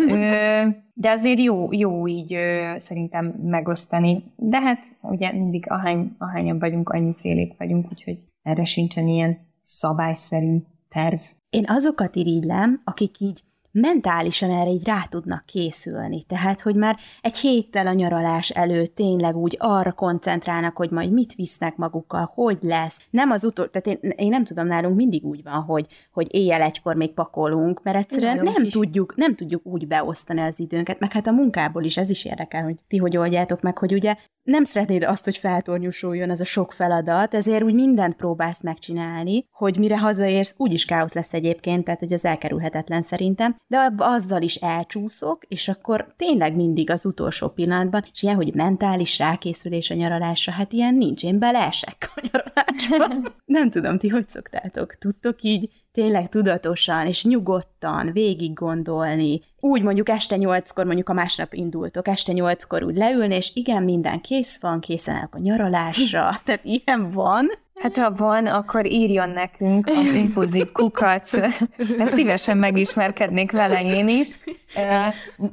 [0.94, 2.38] de azért jó, jó így
[2.78, 4.24] szerintem megosztani.
[4.36, 10.58] De hát ugye mindig ahány, ahányan vagyunk, annyi félék vagyunk, úgyhogy erre sincsen ilyen szabályszerű
[10.90, 11.20] terv.
[11.50, 13.42] Én azokat irigylem, akik így
[13.72, 16.24] mentálisan erre így rá tudnak készülni.
[16.24, 21.36] Tehát, hogy már egy héttel a nyaralás előtt tényleg úgy arra koncentrálnak, hogy majd mit
[21.36, 23.00] visznek magukkal, hogy lesz.
[23.10, 26.62] Nem az utol, tehát én, én nem tudom, nálunk mindig úgy van, hogy, hogy éjjel
[26.62, 28.74] egykor még pakolunk, mert egyszerűen Nálunk nem is.
[28.74, 32.64] tudjuk, nem tudjuk úgy beosztani az időnket, meg hát a munkából is ez is érdekel,
[32.64, 36.72] hogy ti hogy oldjátok meg, hogy ugye nem szeretnéd azt, hogy feltornyosuljon az a sok
[36.72, 42.14] feladat, ezért úgy mindent próbálsz megcsinálni, hogy mire hazaérsz, úgyis káosz lesz egyébként, tehát hogy
[42.14, 48.24] az elkerülhetetlen szerintem, de azzal is elcsúszok, és akkor tényleg mindig az utolsó pillanatban, és
[48.24, 53.30] ilyen, hogy mentális rákészülés a nyaralásra, hát ilyen nincs, én beleesek a nyaralásba.
[53.46, 54.96] nem tudom, ti hogy szoktátok?
[54.96, 61.54] Tudtok így tényleg tudatosan és nyugodtan végig gondolni, úgy mondjuk este nyolckor, mondjuk a másnap
[61.54, 66.64] indultok, este nyolckor úgy leülni, és igen, minden kész van, készen állok a nyaralásra, tehát
[66.64, 67.48] ilyen van.
[67.82, 71.34] Hát ha van, akkor írjon nekünk az impulzív kukac,
[71.98, 74.40] mert szívesen megismerkednék vele én is.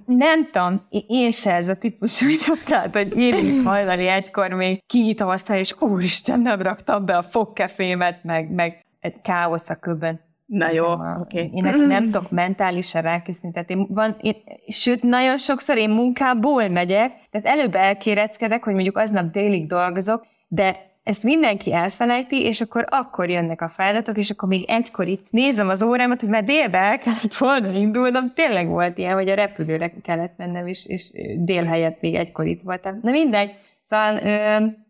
[0.06, 4.82] Nem tudom, én se ez a típusú vagyok, tehát, hogy én is hajlani egykor még
[4.86, 10.20] kinyitom aztán, és úristen, nem raktam be a fogkefémet, meg, meg egy káosz a köbben.
[10.46, 11.38] Na jó, Nem a- oké.
[11.38, 13.52] Én nekem nem tudok mentálisan rákészíteni.
[13.52, 14.34] Tehát én van, én,
[14.68, 20.76] sőt, nagyon sokszor én munkából megyek, tehát előbb elkéreckedek, hogy mondjuk aznap délig dolgozok, de
[21.06, 25.68] ezt mindenki elfelejti, és akkor akkor jönnek a feladatok, és akkor még egykor itt nézem
[25.68, 28.32] az órámat, hogy már délbe el kellett volna indulnom.
[28.34, 32.62] Tényleg volt ilyen, hogy a repülőre kellett mennem, és, és dél helyett még egykor itt
[32.62, 32.98] voltam.
[33.02, 33.50] Na mindegy,
[33.88, 34.20] Szóval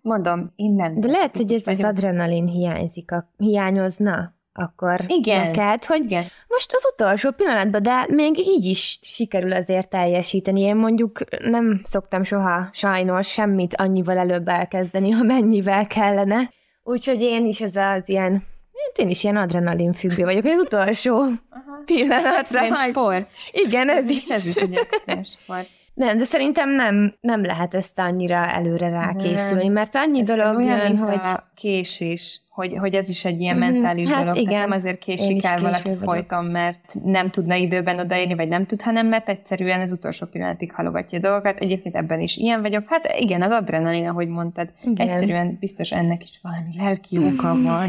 [0.02, 1.00] mondom, én nem.
[1.00, 5.46] De lehet, hogy ez az adrenalin hiányzik, a, hiányozna akkor Igen.
[5.46, 6.24] neked, hogy Igen.
[6.48, 10.60] most az utolsó pillanatban, de még így is sikerül azért teljesíteni.
[10.60, 16.50] Én mondjuk nem szoktam soha sajnos semmit annyival előbb elkezdeni, amennyivel kellene.
[16.82, 20.60] Úgyhogy én is az az ilyen, hát én is ilyen adrenalin függő vagyok, hogy az
[20.60, 21.24] utolsó
[21.84, 22.38] pillanatra.
[22.38, 23.28] Extrém majd- sport.
[23.50, 24.28] Igen, ez is.
[24.28, 25.68] És ez is egy sport.
[25.94, 30.56] Nem, de szerintem nem, nem lehet ezt annyira előre rákészülni, mert annyi Ez, dolog ez
[30.56, 31.14] olyan, jön, hogy...
[31.14, 34.36] a késés, hogy, hogy ez is egy ilyen Mhm, mentális hát dolog.
[34.36, 34.48] igen.
[34.48, 36.02] Tehát nem azért késik el valaki vagyok.
[36.02, 40.72] folyton, mert nem tudna időben odaérni, vagy nem tud, hanem mert egyszerűen az utolsó pillanatig
[40.72, 41.58] halogatja a dolgokat.
[41.58, 42.84] Egyébként ebben is ilyen vagyok.
[42.88, 44.68] Hát igen, az adrenalin, ahogy mondtad.
[44.82, 45.08] Igen.
[45.08, 47.88] Egyszerűen biztos ennek is valami lelki oka van.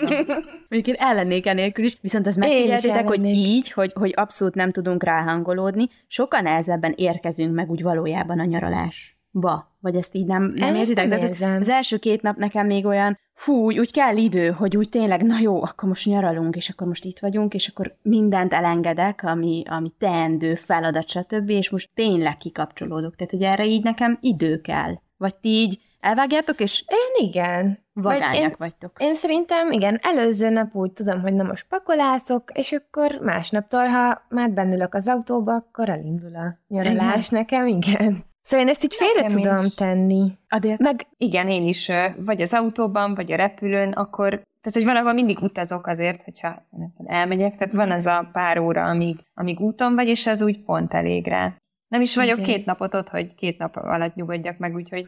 [0.68, 5.04] Mondjuk én ellennék enélkül is, viszont is megfigyeltétek, hogy így, hogy, hogy abszolút nem tudunk
[5.04, 9.76] ráhangolódni, sokkal nehezebben érkezünk meg úgy valójában a nyaralásba.
[9.80, 11.08] Vagy ezt így nem, nem Ezt érzitek?
[11.08, 11.60] nem De érzem.
[11.60, 15.22] az első két nap nekem még olyan, fú, úgy, úgy kell idő, hogy úgy tényleg,
[15.22, 19.62] na jó, akkor most nyaralunk, és akkor most itt vagyunk, és akkor mindent elengedek, ami,
[19.66, 23.16] ami teendő, feladat, stb., és most tényleg kikapcsolódok.
[23.16, 24.94] Tehát, hogy erre így nekem idő kell.
[25.16, 27.78] Vagy ti így elvágjátok, és Én igen.
[27.92, 28.92] Vagy vagányak én, vagytok.
[28.98, 34.22] én szerintem, igen, előző nap úgy tudom, hogy na most pakolászok, és akkor másnaptól, ha
[34.28, 38.24] már bennülök az autóba, akkor elindul a nyaralás nekem, igen.
[38.48, 39.74] Szóval én ezt így félre Nekem tudom is.
[39.74, 40.32] tenni.
[40.48, 45.12] Adél, Meg Igen, én is vagy az autóban, vagy a repülőn, akkor, tehát hogy valahol
[45.12, 49.60] mindig utazok azért, hogyha nem tudom, elmegyek, tehát van az a pár óra, amíg, amíg
[49.60, 51.54] úton vagy, és ez úgy pont elég rá.
[51.88, 52.48] Nem is vagyok Igen.
[52.54, 55.06] két napot ott, hogy két nap alatt nyugodjak meg, úgyhogy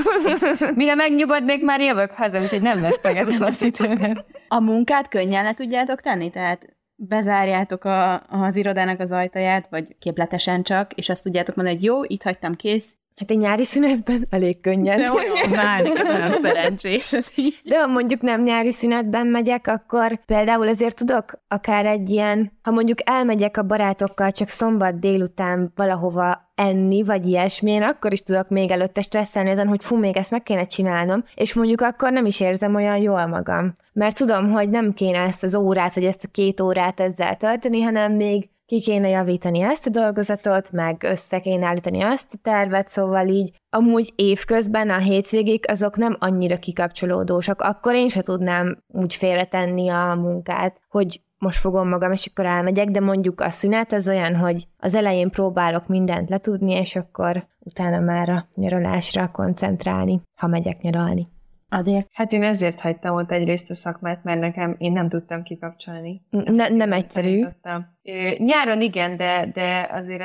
[0.74, 4.26] mire megnyugodnék, már jövök haza, úgyhogy nem vesztegetem az időmet.
[4.48, 6.30] a munkát könnyen le tudjátok tenni?
[6.30, 11.86] Tehát bezárjátok a, az irodának az ajtaját, vagy képletesen csak, és azt tudjátok mondani, hogy
[11.86, 12.96] jó, itt hagytam, kész.
[13.18, 14.98] Hát egy nyári szünetben elég könnyen.
[14.98, 17.60] De olyan már, nagyon szerencsés ez így.
[17.64, 22.70] De ha mondjuk nem nyári szünetben megyek, akkor például azért tudok akár egy ilyen, ha
[22.70, 28.48] mondjuk elmegyek a barátokkal csak szombat délután valahova enni, vagy ilyesmi, én akkor is tudok
[28.48, 32.26] még előtte stresszelni ezen, hogy fú, még ezt meg kéne csinálnom, és mondjuk akkor nem
[32.26, 33.72] is érzem olyan jól magam.
[33.92, 37.82] Mert tudom, hogy nem kéne ezt az órát, vagy ezt a két órát ezzel tölteni,
[37.82, 42.88] hanem még ki kéne javítani ezt a dolgozatot, meg össze kéne állítani azt a tervet,
[42.88, 49.14] szóval így amúgy évközben a hétvégék azok nem annyira kikapcsolódósak, akkor én se tudnám úgy
[49.14, 54.08] félretenni a munkát, hogy most fogom magam, és akkor elmegyek, de mondjuk a szünet az
[54.08, 60.46] olyan, hogy az elején próbálok mindent letudni, és akkor utána már a nyaralásra koncentrálni, ha
[60.46, 61.28] megyek nyaralni.
[61.70, 62.06] Adél.
[62.12, 66.22] Hát én ezért hagytam ott egyrészt a szakmát, mert nekem én nem tudtam kikapcsolni.
[66.30, 67.28] Ne, nem egyszerű.
[67.28, 67.97] Tanítottam.
[68.38, 70.22] Nyáron igen, de, de azért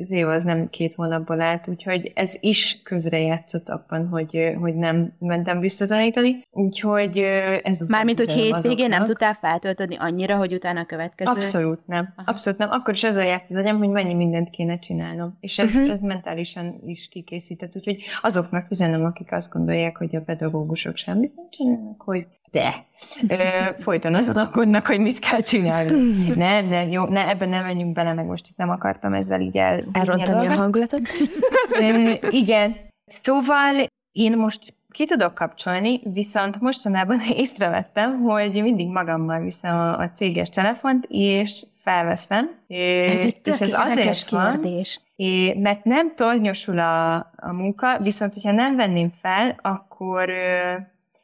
[0.00, 5.12] az év az nem két hónapból állt, úgyhogy ez is közrejátszott abban, hogy, hogy nem
[5.18, 6.42] mentem visszatanítani.
[6.50, 7.18] Úgyhogy
[7.62, 9.06] ez Mármint, hogy hétvégén nem azoknak.
[9.06, 11.30] tudtál feltöltödni annyira, hogy utána a következő...
[11.30, 12.14] Abszolút nem.
[12.24, 12.70] Abszolút nem.
[12.70, 15.36] Akkor is ezzel járt az agyam, hogy mennyi mindent kéne csinálnom.
[15.40, 15.90] És ez, uh-huh.
[15.90, 17.76] ez mentálisan is kikészített.
[17.76, 22.84] Úgyhogy azoknak üzenem, akik azt gondolják, hogy a pedagógusok semmit nem csinálnak, hogy de.
[23.28, 23.36] Ö,
[23.78, 26.32] folyton azon aggódnak, hogy mit kell csinálni.
[26.34, 29.56] ne, ne, jó, ne, ebben nem menjünk bele, meg most itt nem akartam ezzel így
[29.56, 31.08] el Elrontani a hangulatot.
[31.80, 32.76] Ö, igen.
[33.06, 40.10] Szóval én most ki tudok kapcsolni, viszont mostanában észrevettem, hogy mindig magammal viszem a, a
[40.14, 42.50] céges telefont, és felveszem.
[42.68, 45.00] Ez egy és ez azért van, kérdés.
[45.16, 50.28] É, mert nem tornyosul a, a munka, viszont hogyha nem venném fel, akkor...
[50.28, 50.74] Ö,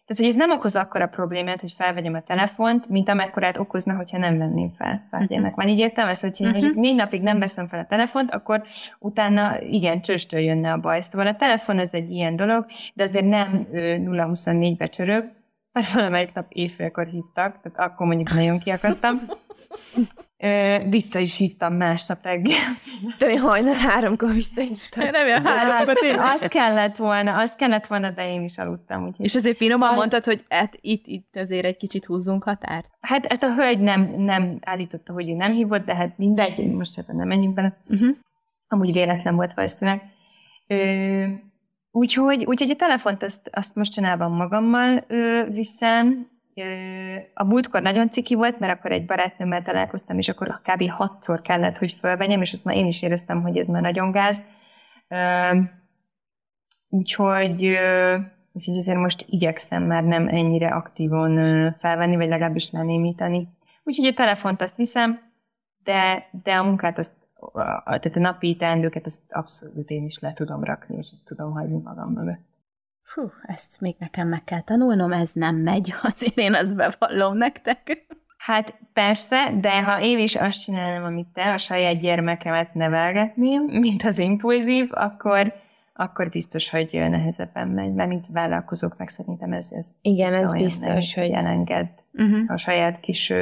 [0.07, 4.19] tehát, hogy ez nem okoz akkora problémát, hogy felvegyem a telefont, mint amekkorát okozna, hogyha
[4.19, 5.01] nem venném fel.
[5.03, 5.39] Szóval uh-huh.
[5.39, 6.63] ennek van így értelme, szóval, hogyha uh-huh.
[6.63, 8.63] mondjuk négy napig nem veszem fel a telefont, akkor
[8.99, 11.01] utána igen, csőstől jönne a baj.
[11.01, 15.31] Szóval a telefon ez egy ilyen dolog, de azért nem ö, 0-24-be csörög,
[15.73, 19.15] mert valamelyik nap éjfélkor hívtak, tehát akkor mondjuk nagyon kiakadtam.
[20.39, 22.59] Ö, vissza is hívtam másnap reggel.
[23.19, 25.11] De én hajnal háromkor visszaírtam.
[25.11, 26.21] Remélem, háromkor tényleg.
[26.21, 29.07] Hát, azt kellett volna, azt kellett volna, de én is aludtam.
[29.07, 29.25] Úgyhogy.
[29.25, 32.87] És azért finoman Szóval- mondtad, hogy hát itt, itt azért egy kicsit húzzunk határt.
[33.01, 36.99] Hát, hát a hölgy nem, nem állította, hogy ő nem hívott, de hát mindegy, most
[36.99, 37.77] ebben nem menjünk bele.
[37.89, 38.17] Uh-huh.
[38.69, 40.03] Amúgy véletlen volt valószínűleg.
[40.67, 41.25] Ö,
[41.93, 45.05] úgyhogy, úgyhogy a telefont azt, azt mostanában magammal
[45.49, 46.31] viszem.
[47.35, 50.91] A múltkor nagyon ciki volt, mert akkor egy barátnőmmel találkoztam, és akkor kb.
[50.91, 54.43] hatszor kellett, hogy fölvenjem, és azt már én is éreztem, hogy ez már nagyon gáz.
[56.89, 58.17] Úgyhogy, ö,
[58.85, 61.35] most igyekszem már nem ennyire aktívan
[61.77, 63.49] felvenni, vagy legalábbis lenémítani.
[63.83, 65.21] Úgyhogy a telefont azt viszem,
[65.83, 67.22] de, de a munkát azt
[67.85, 72.13] tehát a napi teendőket, azt abszolút én is le tudom rakni, és tudom hagyni magam
[72.13, 72.51] mögött.
[73.15, 78.07] Hú, ezt még nekem meg kell tanulnom, ez nem megy, azért én azt bevallom nektek.
[78.37, 84.03] Hát persze, de ha én is azt csinálom, amit te, a saját gyermekemet nevelgetném, mint
[84.03, 85.53] az impulzív, akkor,
[85.95, 91.31] akkor biztos, hogy nehezebben megy, mert mint vállalkozóknak szerintem ez, ez Igen, ez biztos, hogy
[91.31, 92.39] elenged uh-huh.
[92.47, 93.33] a saját kis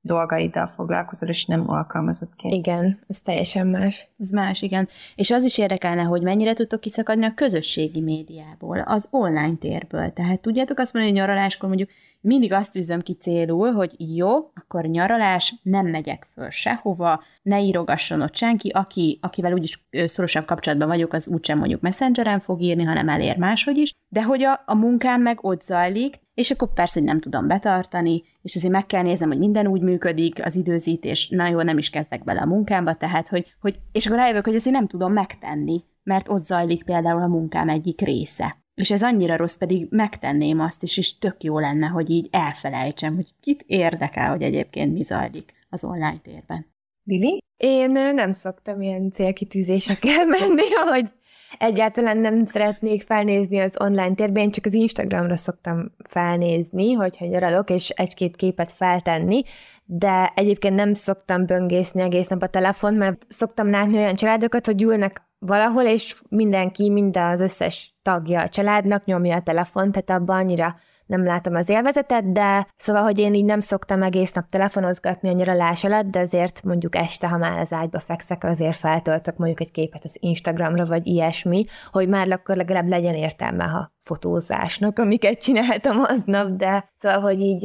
[0.00, 2.54] dolgaiddal foglalkozol, és nem alkalmazottként.
[2.54, 4.08] Igen, ez teljesen más.
[4.18, 4.88] Ez más, igen.
[5.14, 10.12] És az is érdekelne, hogy mennyire tudtok kiszakadni a közösségi médiából, az online térből.
[10.12, 14.84] Tehát tudjátok azt mondani, hogy nyaraláskor mondjuk mindig azt tűzöm ki célul, hogy jó, akkor
[14.84, 21.12] nyaralás, nem megyek föl sehova, ne írogasson ott senki, aki, akivel úgyis szorosabb kapcsolatban vagyok,
[21.12, 25.22] az úgysem mondjuk messengeren fog írni, hanem elér máshogy is, de hogy a, a munkám
[25.22, 29.28] meg ott zajlik, és akkor persze, hogy nem tudom betartani, és azért meg kell néznem,
[29.28, 33.28] hogy minden úgy működik, az időzítés, na jó, nem is kezdek bele a munkámba, tehát,
[33.28, 37.26] hogy, hogy és akkor rájövök, hogy azért nem tudom megtenni, mert ott zajlik például a
[37.26, 38.59] munkám egyik része.
[38.80, 43.14] És ez annyira rossz, pedig megtenném azt is, és tök jó lenne, hogy így elfelejtsem,
[43.14, 46.66] hogy kit érdekel, hogy egyébként mi zajlik az online térben.
[47.04, 47.42] Lili?
[47.56, 51.12] Én nem szoktam ilyen célkitűzésekkel menni, hogy
[51.58, 57.70] egyáltalán nem szeretnék felnézni az online térben, én csak az Instagramra szoktam felnézni, hogyha nyaralok,
[57.70, 59.42] és egy-két képet feltenni,
[59.84, 64.82] de egyébként nem szoktam böngészni egész nap a telefon, mert szoktam látni olyan családokat, hogy
[64.82, 70.36] ülnek valahol, és mindenki, mind az összes tagja a családnak nyomja a telefon, tehát abban
[70.36, 70.76] annyira
[71.10, 75.32] nem látom az élvezetet, de szóval, hogy én így nem szoktam egész nap telefonozgatni a
[75.32, 79.72] nyaralás alatt, de azért mondjuk este, ha már az ágyba fekszek, azért feltöltök mondjuk egy
[79.72, 85.98] képet az Instagramra, vagy ilyesmi, hogy már akkor legalább legyen értelme a fotózásnak, amiket csináltam
[86.00, 87.62] aznap, de szóval, hogy így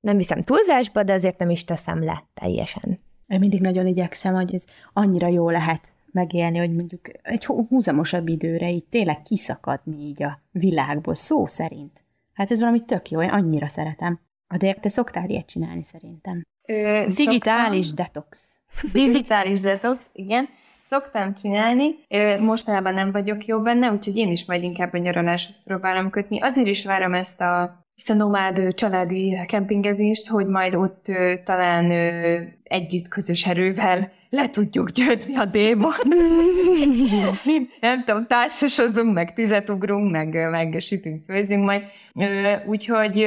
[0.00, 2.98] nem viszem túlzásba, de azért nem is teszem le teljesen.
[3.26, 8.70] Én mindig nagyon igyekszem, hogy ez annyira jó lehet megélni, hogy mondjuk egy húzamosabb időre
[8.70, 12.04] így tényleg kiszakadni így a világból, szó szerint.
[12.40, 14.20] Hát ez valami tök jó, én annyira szeretem.
[14.58, 16.42] De te szoktál ilyet csinálni szerintem.
[16.68, 18.04] Ö, Digitális szoktam.
[18.04, 18.60] detox.
[18.92, 20.48] Digitális detox, igen.
[20.88, 21.94] Szoktam csinálni,
[22.40, 26.40] mostanában nem vagyok jó benne, úgyhogy én is majd inkább a nyaraláshoz próbálom kötni.
[26.40, 31.90] Azért is várom ezt a ezt a nomád családi kempingezést, hogy majd ott ö, talán
[31.90, 35.92] ö, együtt közös erővel le tudjuk győzni a démon.
[37.80, 41.82] nem tudom, társasozunk, meg tizet ugrunk, meg, meg sütünk, főzünk majd.
[42.66, 43.26] Úgyhogy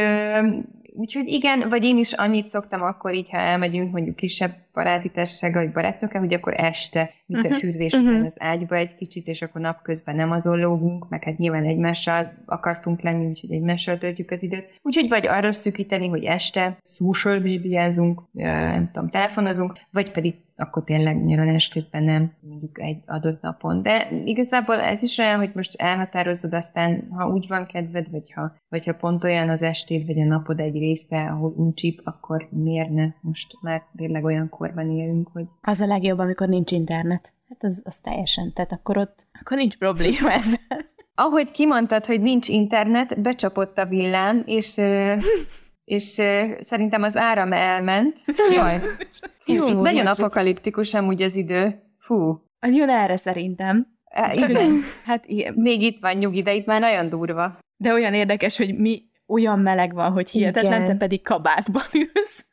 [0.95, 5.59] Úgyhogy igen, vagy én is annyit szoktam akkor így, ha elmegyünk mondjuk kisebb baráti társasága,
[5.59, 8.09] vagy barátnőkkel, hogy akkor este, mint a fürvés uh-huh.
[8.09, 12.33] után az ágyba egy kicsit, és akkor napközben nem azon lógunk, meg hát nyilván egymással
[12.45, 14.79] akartunk lenni, úgyhogy egymással töltjük az időt.
[14.81, 21.25] Úgyhogy vagy arra szűkíteni, hogy este social médiázunk, nem tudom, telefonozunk, vagy pedig akkor tényleg
[21.25, 23.81] nyaralás közben nem, mondjuk egy adott napon.
[23.81, 28.55] De igazából ez is olyan, hogy most elhatározod aztán, ha úgy van kedved, vagy ha,
[28.69, 32.89] vagy ha pont olyan az estéd, vagy a napod egy része, ahol uncsip, akkor miért
[32.89, 33.05] ne?
[33.21, 35.45] Most már tényleg olyan korban élünk, hogy...
[35.61, 37.33] Az a legjobb, amikor nincs internet.
[37.49, 40.91] Hát az, az teljesen, tehát akkor ott, akkor nincs probléma ezzel.
[41.15, 44.75] Ahogy kimondtad, hogy nincs internet, becsapott a villám, és
[45.85, 46.21] és
[46.59, 48.17] szerintem az áram elment.
[48.53, 48.81] Jaj,
[49.45, 51.81] Jó, nagyon apokaliptikus amúgy az idő.
[51.99, 52.41] Fú.
[52.59, 53.87] Az jön erre szerintem.
[54.33, 54.71] Igen.
[55.05, 55.53] hát igen.
[55.53, 57.57] Még itt van nyugi, de itt már nagyon durva.
[57.77, 62.45] De olyan érdekes, hogy mi olyan meleg van, hogy hihetetlen, te pedig kabátban ülsz.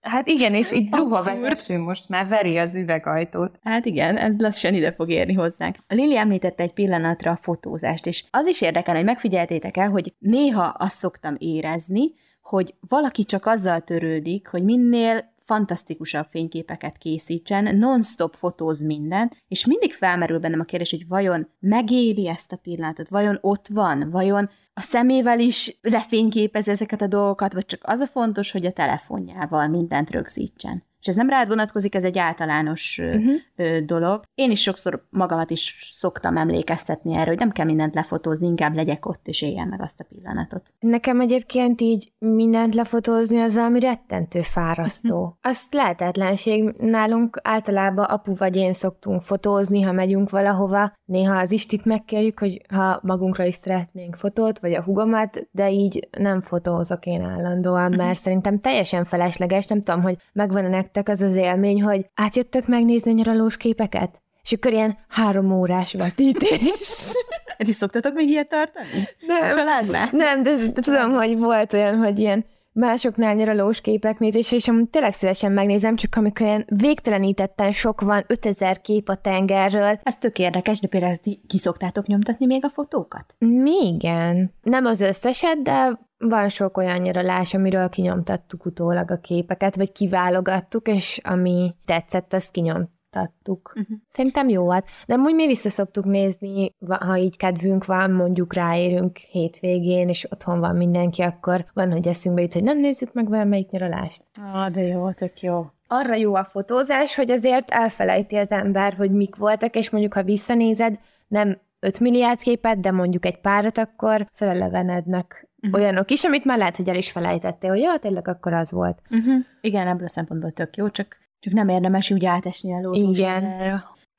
[0.00, 3.58] Hát igen, és így zuha vezető most már veri az üvegajtót.
[3.62, 5.76] Hát igen, ez lassan ide fog érni hozzánk.
[5.86, 10.14] A Lili említette egy pillanatra a fotózást, és az is érdekel, hogy megfigyeltétek el, hogy
[10.18, 12.12] néha azt szoktam érezni,
[12.50, 19.92] hogy valaki csak azzal törődik, hogy minél fantasztikusabb fényképeket készítsen, non-stop fotóz minden, és mindig
[19.92, 24.80] felmerül bennem a kérdés, hogy vajon megéli ezt a pillanatot, vajon ott van, vajon a
[24.80, 30.10] szemével is lefényképez ezeket a dolgokat, vagy csak az a fontos, hogy a telefonjával mindent
[30.10, 33.78] rögzítsen és ez nem rád vonatkozik, ez egy általános uh-huh.
[33.84, 34.22] dolog.
[34.34, 39.06] Én is sokszor magamat is szoktam emlékeztetni erre, hogy nem kell mindent lefotózni, inkább legyek
[39.06, 40.72] ott, és éljen meg azt a pillanatot.
[40.78, 45.16] Nekem egyébként így mindent lefotózni az, ami rettentő fárasztó.
[45.16, 45.36] Uh-huh.
[45.40, 46.74] Azt lehetetlenség.
[46.78, 50.92] Nálunk általában apu vagy én szoktunk fotózni, ha megyünk valahova.
[51.04, 56.08] Néha az Istit megkérjük, hogy ha magunkra is szeretnénk fotót, vagy a hugomat, de így
[56.18, 58.12] nem fotózok én állandóan, mert uh-huh.
[58.12, 63.14] szerintem teljesen felesleges, nem tudom, hogy megvan-e nektek az az élmény, hogy átjöttök megnézni a
[63.14, 64.22] nyaralós képeket?
[64.42, 66.88] És akkor ilyen három órás vetítés.
[67.58, 69.08] Hát is szoktatok még ilyet tartani?
[69.26, 69.50] Nem.
[69.50, 70.08] Családnál?
[70.12, 74.90] Nem, de, de tudom, hogy volt olyan, hogy ilyen másoknál nyaralós képek nézése, és amúgy
[74.90, 80.00] tényleg szívesen megnézem, csak amikor ilyen végtelenítetten sok van, 5000 kép a tengerről.
[80.02, 81.14] Ez tök érdekes, de például
[81.46, 83.36] ki szoktátok nyomtatni még a fotókat?
[83.64, 84.52] Igen.
[84.62, 90.88] Nem az összeset, de van sok olyan nyaralás, amiről kinyomtattuk utólag a képeket, vagy kiválogattuk,
[90.88, 93.72] és ami tetszett, azt kinyomt tattuk.
[93.76, 93.96] Uh-huh.
[94.08, 94.84] Szerintem jó volt.
[95.06, 100.60] De úgy mi vissza szoktuk nézni, ha így kedvünk van, mondjuk ráérünk hétvégén, és otthon
[100.60, 104.24] van mindenki, akkor van, hogy eszünkbe jut, hogy nem nézzük meg valamelyik nyaralást.
[104.52, 105.66] Ah, de jó, tök jó.
[105.86, 110.22] Arra jó a fotózás, hogy azért elfelejti az ember, hogy mik voltak, és mondjuk, ha
[110.22, 110.98] visszanézed,
[111.28, 115.80] nem 5 milliárd képet, de mondjuk egy párat, akkor felelevenednek uh-huh.
[115.80, 119.02] olyanok is, amit már lehet, hogy el is felejtettél, hogy jó, tényleg akkor az volt.
[119.10, 119.34] Uh-huh.
[119.60, 123.44] Igen, ebből a szempontból tök jó, csak csak nem érdemes úgy átesni a Igen.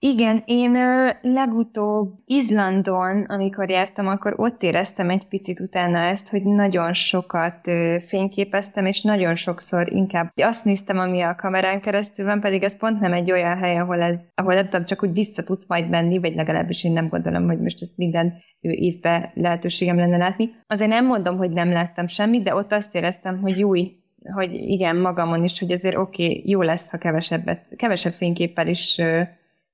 [0.04, 0.78] Igen, én
[1.22, 8.86] legutóbb Izlandon, amikor jártam, akkor ott éreztem egy picit utána ezt, hogy nagyon sokat fényképeztem,
[8.86, 13.14] és nagyon sokszor inkább azt néztem, ami a kamerán keresztül van, pedig ez pont nem
[13.14, 16.36] egy olyan hely, ahol ez, ahol nem tudom, csak úgy vissza tudsz majd menni, vagy
[16.36, 20.50] legalábbis én nem gondolom, hogy most ezt minden évben lehetőségem lenne látni.
[20.68, 23.74] Azért nem mondom, hogy nem láttam semmit, de ott azt éreztem, hogy jó,
[24.34, 28.98] hogy igen, magamon is, hogy azért oké, okay, jó lesz, ha kevesebbet, kevesebb fényképpel is
[28.98, 29.22] ö,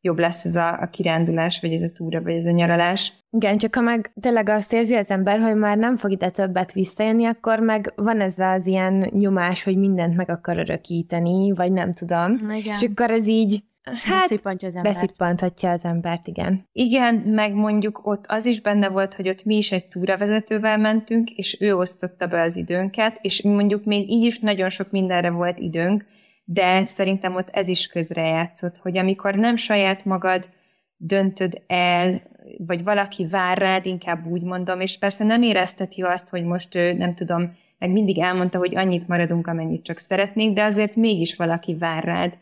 [0.02, 3.14] jobb lesz ez a, a kirándulás, vagy ez a túra, vagy ez a nyaralás.
[3.32, 6.74] Igen, csak ha meg tényleg azt érzi az ember, hogy már nem fog ide többet
[6.74, 11.94] visszajönni, akkor meg van ez az ilyen nyomás, hogy mindent meg akar örökíteni, vagy nem
[11.94, 12.34] tudom.
[12.34, 12.74] Igen.
[12.74, 13.64] És akkor ez így
[14.10, 14.96] Hát, beszippantja az embert.
[14.96, 16.68] Beszippanthatja az embert, igen.
[16.72, 21.30] Igen, meg mondjuk ott az is benne volt, hogy ott mi is egy túravezetővel mentünk,
[21.30, 25.60] és ő osztotta be az időnket, és mondjuk még így is nagyon sok mindenre volt
[25.60, 26.06] időnk,
[26.44, 30.50] de szerintem ott ez is közrejátszott, hogy amikor nem saját magad
[30.98, 32.22] döntöd el,
[32.58, 37.16] vagy valaki vár rád, inkább úgy mondom, és persze nem érezteti azt, hogy most nem
[37.16, 42.04] tudom, meg mindig elmondta, hogy annyit maradunk, amennyit csak szeretnénk, de azért mégis valaki vár
[42.04, 42.38] rád,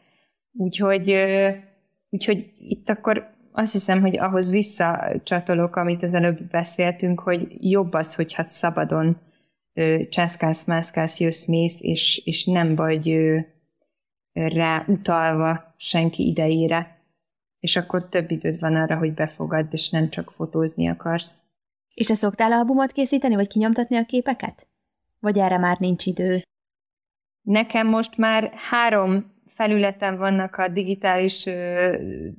[0.57, 1.15] Úgyhogy,
[2.09, 8.15] úgyhogy itt akkor azt hiszem, hogy ahhoz visszacsatolok, amit az előbb beszéltünk, hogy jobb az,
[8.15, 9.17] hogyha szabadon
[10.09, 13.19] császkálsz, mászkálsz, jössz, mész, és, és nem vagy
[14.33, 17.03] rá utalva senki idejére.
[17.59, 21.41] És akkor több időd van arra, hogy befogadd, és nem csak fotózni akarsz.
[21.93, 24.67] És te szoktál albumot készíteni, vagy kinyomtatni a képeket?
[25.19, 26.41] Vagy erre már nincs idő?
[27.41, 31.95] Nekem most már három felületen vannak a digitális ö,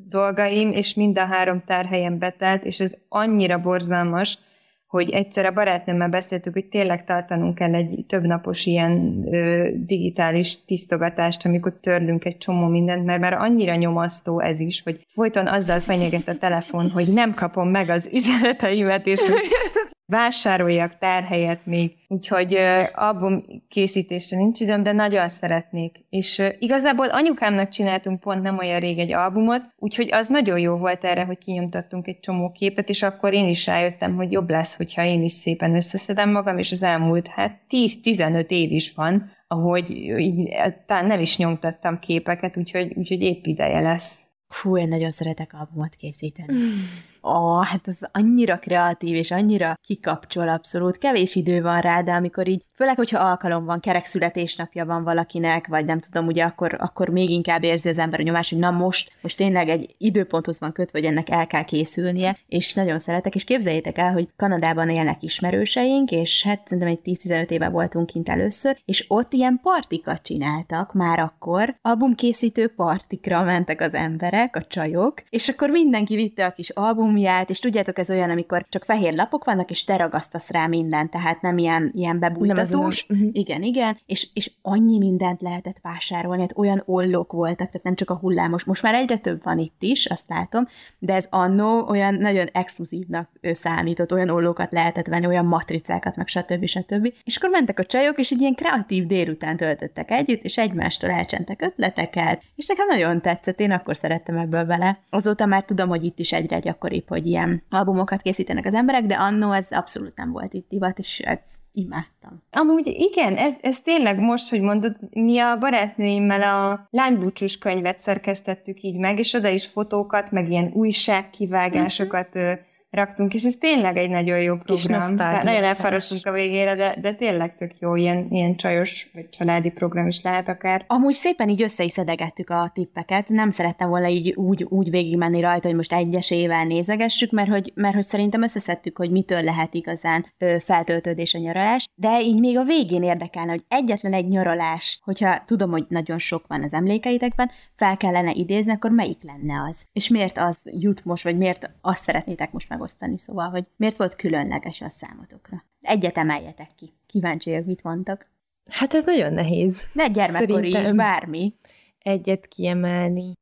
[0.09, 4.39] dolgaim, és mind a három tárhelyen betelt, és ez annyira borzalmas,
[4.87, 11.47] hogy egyszer a barátnőmmel beszéltük, hogy tényleg tartanunk kell egy többnapos ilyen ö, digitális tisztogatást,
[11.47, 16.29] amikor törlünk egy csomó mindent, mert már annyira nyomasztó ez is, hogy folyton azzal fenyeget
[16.29, 22.85] a telefon, hogy nem kapom meg az üzeneteimet, és hogy vásároljak tárhelyet még, úgyhogy uh,
[22.95, 26.05] album készítésre nincs időm, de nagyon szeretnék.
[26.11, 30.77] És uh, igazából anyukámnak csináltunk pont nem olyan rég egy albumot, úgyhogy az nagyon jó
[30.77, 34.77] volt erre, hogy kinyomtattunk egy csomó képet, és akkor én is rájöttem, hogy jobb lesz,
[34.77, 39.91] hogyha én is szépen összeszedem magam, és az elmúlt hát 10-15 év is van, ahogy
[40.19, 40.55] így,
[40.87, 44.19] talán nem is nyomtattam képeket, úgyhogy, úgyhogy épp ideje lesz.
[44.49, 46.53] Fú, én nagyon szeretek albumot készíteni.
[47.27, 50.99] Ó, hát ez annyira kreatív, és annyira kikapcsol abszolút.
[50.99, 55.67] Kevés idő van rá, de amikor így, főleg, hogyha alkalom van, kerek születésnapja van valakinek,
[55.67, 58.71] vagy nem tudom, ugye akkor, akkor még inkább érzi az ember a nyomás, hogy na
[58.71, 63.35] most, most tényleg egy időponthoz van kötve, hogy ennek el kell készülnie, és nagyon szeretek,
[63.35, 68.29] és képzeljétek el, hogy Kanadában élnek ismerőseink, és hát szerintem egy 10-15 éve voltunk kint
[68.29, 75.23] először, és ott ilyen partikat csináltak már akkor, albumkészítő partikra mentek az emberek, a csajok,
[75.31, 79.15] és akkor mindenki vitte a kis album albumját, és tudjátok, ez olyan, amikor csak fehér
[79.15, 83.07] lapok vannak, és te ragasztasz rá mindent, tehát nem ilyen, ilyen bebújtatós.
[83.09, 83.29] Uh-huh.
[83.33, 88.11] Igen, igen, és, és annyi mindent lehetett vásárolni, hát olyan ollók voltak, tehát nem csak
[88.11, 90.67] a hullámos, most már egyre több van itt is, azt látom,
[90.99, 96.67] de ez annó olyan nagyon exkluzívnak számított, olyan ollókat lehetett venni, olyan matricákat, meg stb.
[96.67, 97.13] stb.
[97.25, 101.63] És akkor mentek a csajok, és egy ilyen kreatív délután töltöttek együtt, és egymástól elcsentek
[101.63, 104.99] ötleteket, és nekem nagyon tetszett, én akkor szerettem ebből bele.
[105.11, 109.05] Azóta már tudom, hogy itt is egyre gyakoribb gyakoribb, hogy ilyen albumokat készítenek az emberek,
[109.05, 112.43] de annó ez abszolút nem volt itt divat, és ezt imádtam.
[112.51, 118.81] Amúgy igen, ez, ez tényleg most, hogy mondod, mi a barátnőimmel a lánybúcsús könyvet szerkesztettük
[118.81, 122.59] így meg, és oda is fotókat, meg ilyen újságkivágásokat uh-huh
[122.97, 125.17] raktunk, és ez tényleg egy nagyon jó program.
[125.17, 129.71] Tehát nagyon elfarostunk a végére, de, de tényleg tök jó, ilyen, ilyen csajos vagy családi
[129.71, 130.85] program is lehet akár.
[130.87, 135.41] Amúgy szépen így össze is szedegettük a tippeket, nem szerettem volna így úgy, úgy végigmenni
[135.41, 140.27] rajta, hogy most egyesével nézegessük, mert hogy, mert hogy szerintem összeszedtük, hogy mitől lehet igazán
[140.39, 145.43] ö, feltöltődés a nyaralás, de így még a végén érdekelne, hogy egyetlen egy nyaralás, hogyha
[145.45, 149.87] tudom, hogy nagyon sok van az emlékeitekben, fel kellene idézni, akkor melyik lenne az?
[149.93, 152.86] És miért az jut most, vagy miért azt szeretnétek most megosztani?
[153.17, 155.65] Szóval, hogy miért volt különleges a számotokra?
[155.81, 156.93] Egyet emeljetek ki.
[157.07, 158.31] Kíváncsi vagyok, mit mondtak.
[158.71, 159.81] Hát ez nagyon nehéz.
[159.93, 161.55] Ne gyermekkori is, bármi.
[161.99, 163.33] Egyet kiemelni.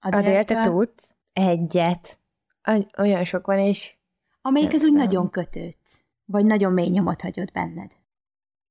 [0.00, 1.14] Adél, te tudsz?
[1.32, 2.18] Egyet.
[2.98, 3.98] Olyan sok van, és...
[4.42, 7.92] Amelyik az úgy nagyon kötődsz, vagy nagyon mély nyomot hagyott benned.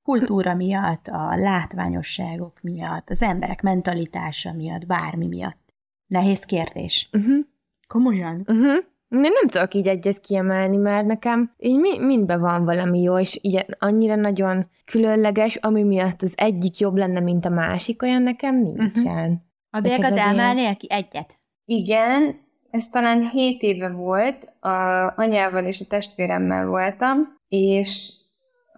[0.04, 5.74] Kultúra miatt, a látványosságok miatt, az emberek mentalitása miatt, bármi miatt.
[6.08, 7.10] Nehéz kérdés.
[7.14, 7.46] Uh-huh.
[7.88, 8.40] Komolyan?
[8.40, 8.84] Uh-huh.
[9.10, 13.39] Én nem tudok így egyet kiemelni, mert nekem így mi, mindben van valami jó, és
[13.41, 18.55] így annyira nagyon különleges, ami miatt az egyik jobb lenne, mint a másik, olyan nekem
[18.55, 19.30] nincsen.
[19.30, 19.38] Uh-huh.
[19.70, 21.39] A délkat emelnél ki egyet?
[21.66, 22.36] Igen,
[22.72, 28.14] ez talán 7 éve volt, a anyával és a testvéremmel voltam, és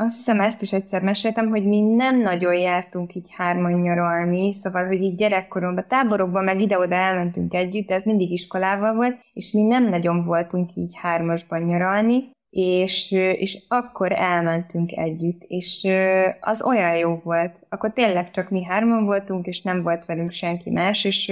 [0.01, 4.85] azt hiszem ezt is egyszer meséltem, hogy mi nem nagyon jártunk így hárman nyaralni, szóval,
[4.85, 9.61] hogy így gyerekkoromban, táborokban, meg ide-oda elmentünk együtt, de ez mindig iskolával volt, és mi
[9.61, 15.87] nem nagyon voltunk így hármasban nyaralni, és, és akkor elmentünk együtt, és
[16.39, 17.59] az olyan jó volt.
[17.69, 21.31] Akkor tényleg csak mi hárman voltunk, és nem volt velünk senki más, és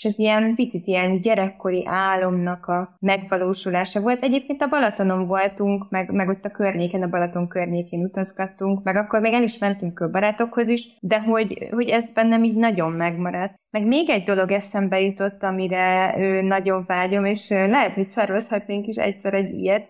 [0.00, 4.22] és ez ilyen picit ilyen gyerekkori álomnak a megvalósulása volt.
[4.22, 9.20] Egyébként a Balatonon voltunk, meg, meg ott a környéken, a Balaton környékén utazgattunk, meg akkor
[9.20, 13.54] még el is mentünk a barátokhoz is, de hogy, hogy ez bennem így nagyon megmaradt.
[13.70, 19.34] Meg még egy dolog eszembe jutott, amire nagyon vágyom, és lehet, hogy szarozhatnénk is egyszer
[19.34, 19.86] egy ilyet,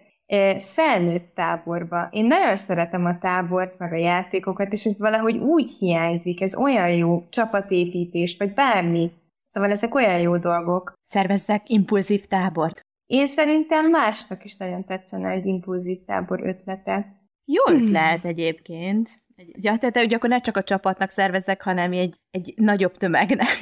[0.59, 2.09] felnőtt táborba.
[2.11, 6.91] Én nagyon szeretem a tábort, meg a játékokat, és ez valahogy úgy hiányzik, ez olyan
[6.91, 9.11] jó csapatépítés, vagy bármi,
[9.51, 10.93] Szóval ezek olyan jó dolgok.
[11.03, 12.81] Szervezzek impulzív tábort.
[13.07, 17.21] Én szerintem másnak is nagyon tetszene egy impulzív tábor ötlete.
[17.45, 19.09] Jó ötlet egyébként.
[19.37, 23.59] Ja, tehát hogy akkor ne csak a csapatnak szervezzek, hanem egy, egy nagyobb tömegnek.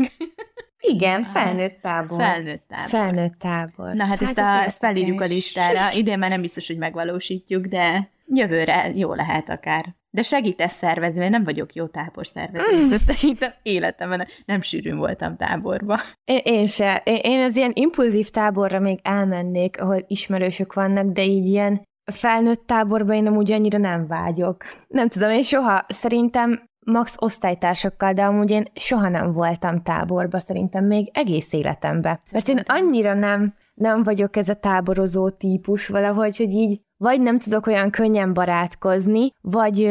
[0.80, 2.20] Igen, felnőtt tábor.
[2.20, 2.88] Felnőtt tábor.
[2.88, 3.94] Felnőtt tábor.
[3.94, 5.92] Na hát, hát ezt, a, ezt felírjuk a listára.
[5.92, 9.96] Idén már nem biztos, hogy megvalósítjuk, de jövőre jó lehet akár.
[10.10, 12.84] De segítesz szervezni, mert nem vagyok jó tábor szervező.
[12.84, 12.90] Mm.
[13.06, 16.00] Szerintem életemben nem sűrűn voltam táborba.
[16.24, 17.02] Én, én se.
[17.04, 22.66] Én, én az ilyen impulzív táborra még elmennék, ahol ismerősök vannak, de így ilyen felnőtt
[22.66, 24.64] táborba én amúgy annyira nem vágyok.
[24.88, 30.84] Nem tudom, én soha szerintem max osztálytársakkal, de amúgy én soha nem voltam táborba, szerintem
[30.84, 32.20] még egész életemben.
[32.32, 37.38] Mert én annyira nem, nem vagyok ez a táborozó típus valahogy, hogy így vagy nem
[37.38, 39.82] tudok olyan könnyen barátkozni, vagy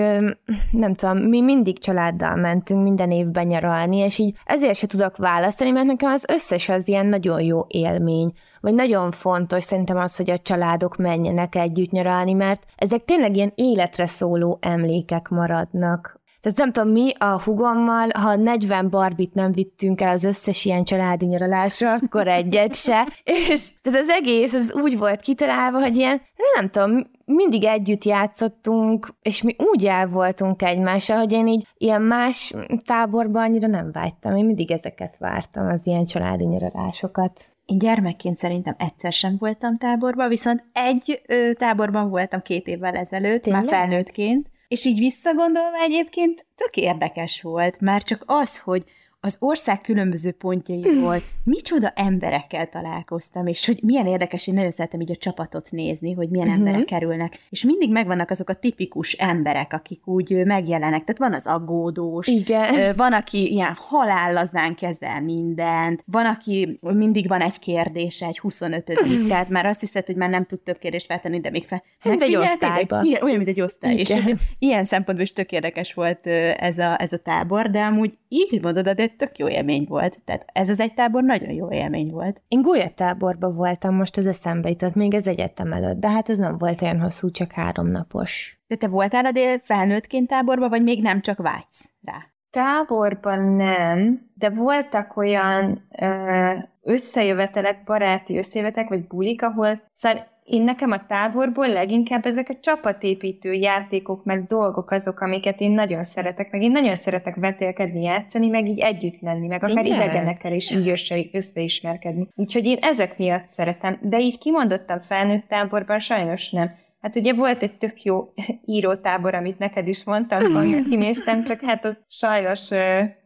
[0.72, 5.72] nem tudom, mi mindig családdal mentünk minden évben nyaralni, és így ezért se tudok választani,
[5.72, 8.32] mert nekem az összes az ilyen nagyon jó élmény,
[8.62, 13.51] vagy nagyon fontos szerintem az, hogy a családok menjenek együtt nyaralni, mert ezek tényleg ilyen
[13.55, 16.16] életre szóló emlékek maradnak.
[16.41, 20.83] Tehát nem tudom, mi a hugommal, ha 40 barbit nem vittünk el az összes ilyen
[20.83, 23.07] családi nyaralásra, akkor egyet se.
[23.51, 26.21] És tehát az egész az úgy volt kitalálva, hogy ilyen,
[26.55, 32.01] nem tudom, mindig együtt játszottunk, és mi úgy el voltunk egymással, hogy én így ilyen
[32.01, 32.53] más
[32.85, 34.35] táborban annyira nem vágytam.
[34.35, 37.45] Én mindig ezeket vártam, az ilyen családi nyaralásokat.
[37.65, 43.41] Én gyermekként szerintem egyszer sem voltam táborban, viszont egy ö, táborban voltam két évvel ezelőtt,
[43.41, 43.61] Tényleg?
[43.61, 48.84] már felnőttként, és így visszagondolva egyébként tök érdekes volt, már csak az, hogy
[49.20, 55.11] az ország különböző pontjaiból micsoda emberekkel találkoztam, és hogy milyen érdekes, én nagyon szeretem így
[55.11, 56.65] a csapatot nézni, hogy milyen uh-huh.
[56.65, 61.45] emberek kerülnek, és mindig megvannak azok a tipikus emberek, akik úgy megjelenek, tehát van az
[61.45, 62.95] aggódós, Igen.
[62.95, 68.86] van, aki ilyen halállazán kezel mindent, van, aki mindig van egy kérdése, egy 25
[69.28, 71.84] tehát már azt hiszed, hogy már nem tud több kérdést feltenni, de még fel.
[72.03, 73.05] Mint egy osztályban.
[73.05, 73.93] Ilyen, olyan, mint egy osztály.
[73.93, 74.28] Igen.
[74.28, 78.61] És ilyen szempontból is tök érdekes volt ez a, ez a tábor, de amúgy így
[78.61, 80.24] mondod, de tök jó élmény volt.
[80.24, 82.41] Tehát ez az egy tábor nagyon jó élmény volt.
[82.47, 86.58] Én gólyatáborban voltam, most az eszembe jutott, még az egyetem előtt, de hát ez nem
[86.58, 88.60] volt olyan hosszú, csak három napos.
[88.68, 92.26] De te voltál a dél felnőttként táborban, vagy még nem csak vágysz rá?
[92.49, 96.51] Táborban nem, de voltak olyan ö,
[96.82, 103.53] összejövetelek, baráti összejövetelek, vagy bulik, ahol szóval én nekem a táborból leginkább ezek a csapatépítő
[103.53, 108.67] játékok, meg dolgok azok, amiket én nagyon szeretek, meg én nagyon szeretek vetélkedni, játszani, meg
[108.67, 110.01] így együtt lenni, meg akár Tényleg?
[110.07, 112.27] idegenekkel is így össze- összeismerkedni.
[112.35, 116.71] Úgyhogy én ezek miatt szeretem, de így kimondottam felnőtt táborban sajnos nem.
[117.01, 118.33] Hát ugye volt egy tök jó
[118.75, 122.71] írótábor, amit neked is mondtam, hogy kinéztem, csak hát ott sajnos,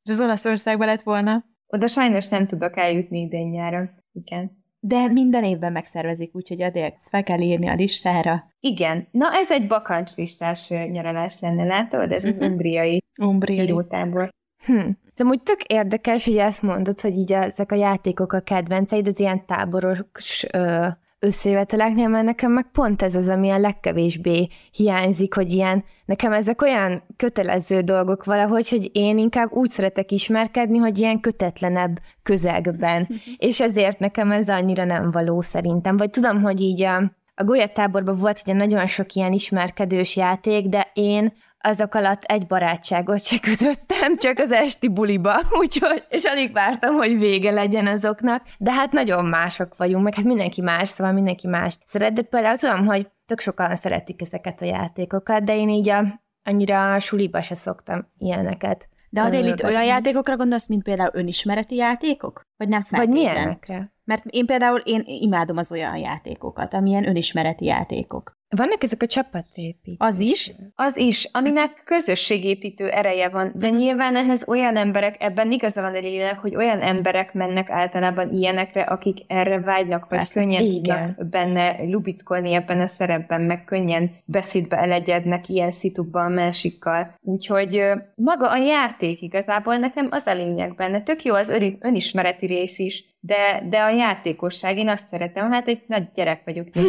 [0.04, 1.44] És az Olaszországban lett volna.
[1.68, 3.90] oda sajnos nem tudok eljutni idén nyáron.
[4.14, 4.60] Igen.
[4.84, 8.44] De minden évben megszervezik, úgyhogy addig ezt fel kell írni a listára.
[8.60, 9.08] Igen.
[9.12, 12.12] Na, ez egy bakancslistás nyaralás lenne, látod?
[12.12, 12.52] Ez az Mhm.
[12.52, 13.66] umbriai Umbriai.
[13.66, 14.30] írótábor.
[14.66, 14.90] Hm.
[15.16, 19.20] De úgy tök érdekes, hogy ezt mondod, hogy így ezek a játékok a kedvenceid, az
[19.20, 20.88] ilyen táboros ö,
[21.24, 26.62] összejöveteleknél, mert nekem meg pont ez az, ami a legkevésbé hiányzik, hogy ilyen, nekem ezek
[26.62, 33.08] olyan kötelező dolgok valahogy, hogy én inkább úgy szeretek ismerkedni, hogy ilyen kötetlenebb közegben,
[33.38, 35.98] és ezért nekem ez annyira nem való szerintem.
[35.98, 36.98] Vagy tudom, hogy így a,
[37.36, 43.24] a golyatáborban volt ugye nagyon sok ilyen ismerkedős játék, de én azok alatt egy barátságot
[43.24, 48.72] se kötöttem, csak az esti buliba, úgyhogy, és alig vártam, hogy vége legyen azoknak, de
[48.72, 52.86] hát nagyon mások vagyunk, meg hát mindenki más, szóval mindenki más szeret, de például tudom,
[52.86, 57.56] hogy tök sokan szeretik ezeket a játékokat, de én így a, annyira a suliba se
[57.56, 58.90] szoktam ilyeneket.
[59.10, 62.42] De Adél, itt Ö, olyan játékokra gondolsz, mint például önismereti játékok?
[62.58, 63.34] Vagy nem Vagy feltétlen?
[63.34, 63.94] milyenekre?
[64.04, 68.40] Mert én például én imádom az olyan játékokat, amilyen önismereti játékok.
[68.56, 70.02] Vannak ezek a csapatépítések.
[70.02, 70.52] Az is?
[70.76, 76.00] Az is, aminek közösségépítő ereje van, de nyilván ehhez olyan emberek, ebben igaza van a
[76.00, 80.40] lélek, hogy olyan emberek mennek általában ilyenekre, akik erre vágynak, vagy Persze.
[80.40, 81.06] könnyen Igen.
[81.06, 87.16] tudnak benne lubickolni ebben a szerepben, meg könnyen beszédbe elegyednek ilyen szitukban a másikkal.
[87.22, 87.84] Úgyhogy
[88.16, 91.04] maga a játék igazából nekem az a lényeg benne.
[91.04, 95.68] Tök jó az öri- önismereti rész is, de, de a játékosság, én azt szeretem, hát
[95.68, 96.68] egy nagy gyerek vagyok.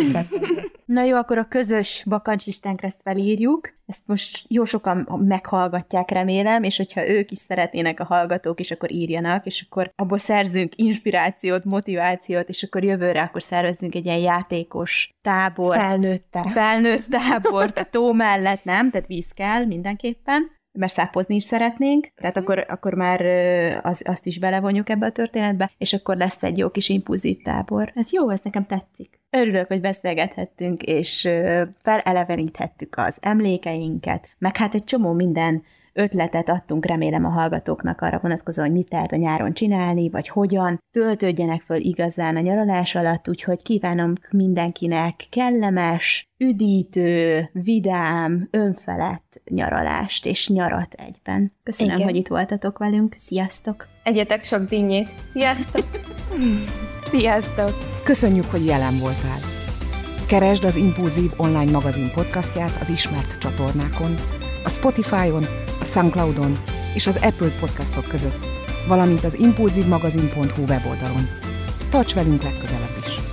[0.85, 3.73] Na jó, akkor a közös bakancslistánkra ezt felírjuk.
[3.87, 8.93] Ezt most jó sokan meghallgatják, remélem, és hogyha ők is szeretnének a hallgatók is, akkor
[8.93, 15.11] írjanak, és akkor abból szerzünk inspirációt, motivációt, és akkor jövőre akkor szervezünk egy ilyen játékos
[15.21, 15.79] tábort.
[15.79, 16.43] Felnőttel.
[16.43, 18.91] felnőtt tábort tó mellett, nem?
[18.91, 23.21] Tehát víz kell mindenképpen, mert szápozni is szeretnénk, tehát akkor, akkor már
[23.83, 27.93] az, azt is belevonjuk ebbe a történetbe, és akkor lesz egy jó kis impulzív tábor.
[27.95, 29.21] Ez jó, ez nekem tetszik.
[29.31, 31.29] Örülök, hogy beszélgethettünk, és
[31.83, 35.63] feleleveníthettük az emlékeinket, meg hát egy csomó minden
[35.93, 40.79] ötletet adtunk, remélem a hallgatóknak arra vonatkozóan, hogy mit lehet a nyáron csinálni, vagy hogyan
[40.91, 50.49] töltődjenek föl igazán a nyaralás alatt, úgyhogy kívánom mindenkinek kellemes, üdítő, vidám, önfelett nyaralást, és
[50.49, 51.53] nyarat egyben.
[51.63, 52.07] Köszönöm, Igen.
[52.07, 53.15] hogy itt voltatok velünk.
[53.15, 53.87] Sziasztok!
[54.03, 55.09] Egyetek sok dinnyét.
[55.33, 55.85] Sziasztok!
[57.13, 57.71] Sziasztok!
[58.05, 59.39] Köszönjük, hogy jelen voltál.
[60.27, 64.15] Keresd az Impulzív online magazin podcastját az ismert csatornákon,
[64.65, 65.47] a Spotify-on,
[65.83, 66.59] a Soundcloud-on
[66.95, 68.47] és az Apple podcastok között,
[68.89, 71.29] valamint az impulzívmagazin.hu weboldalon.
[71.91, 73.32] Tarts velünk legközelebb is!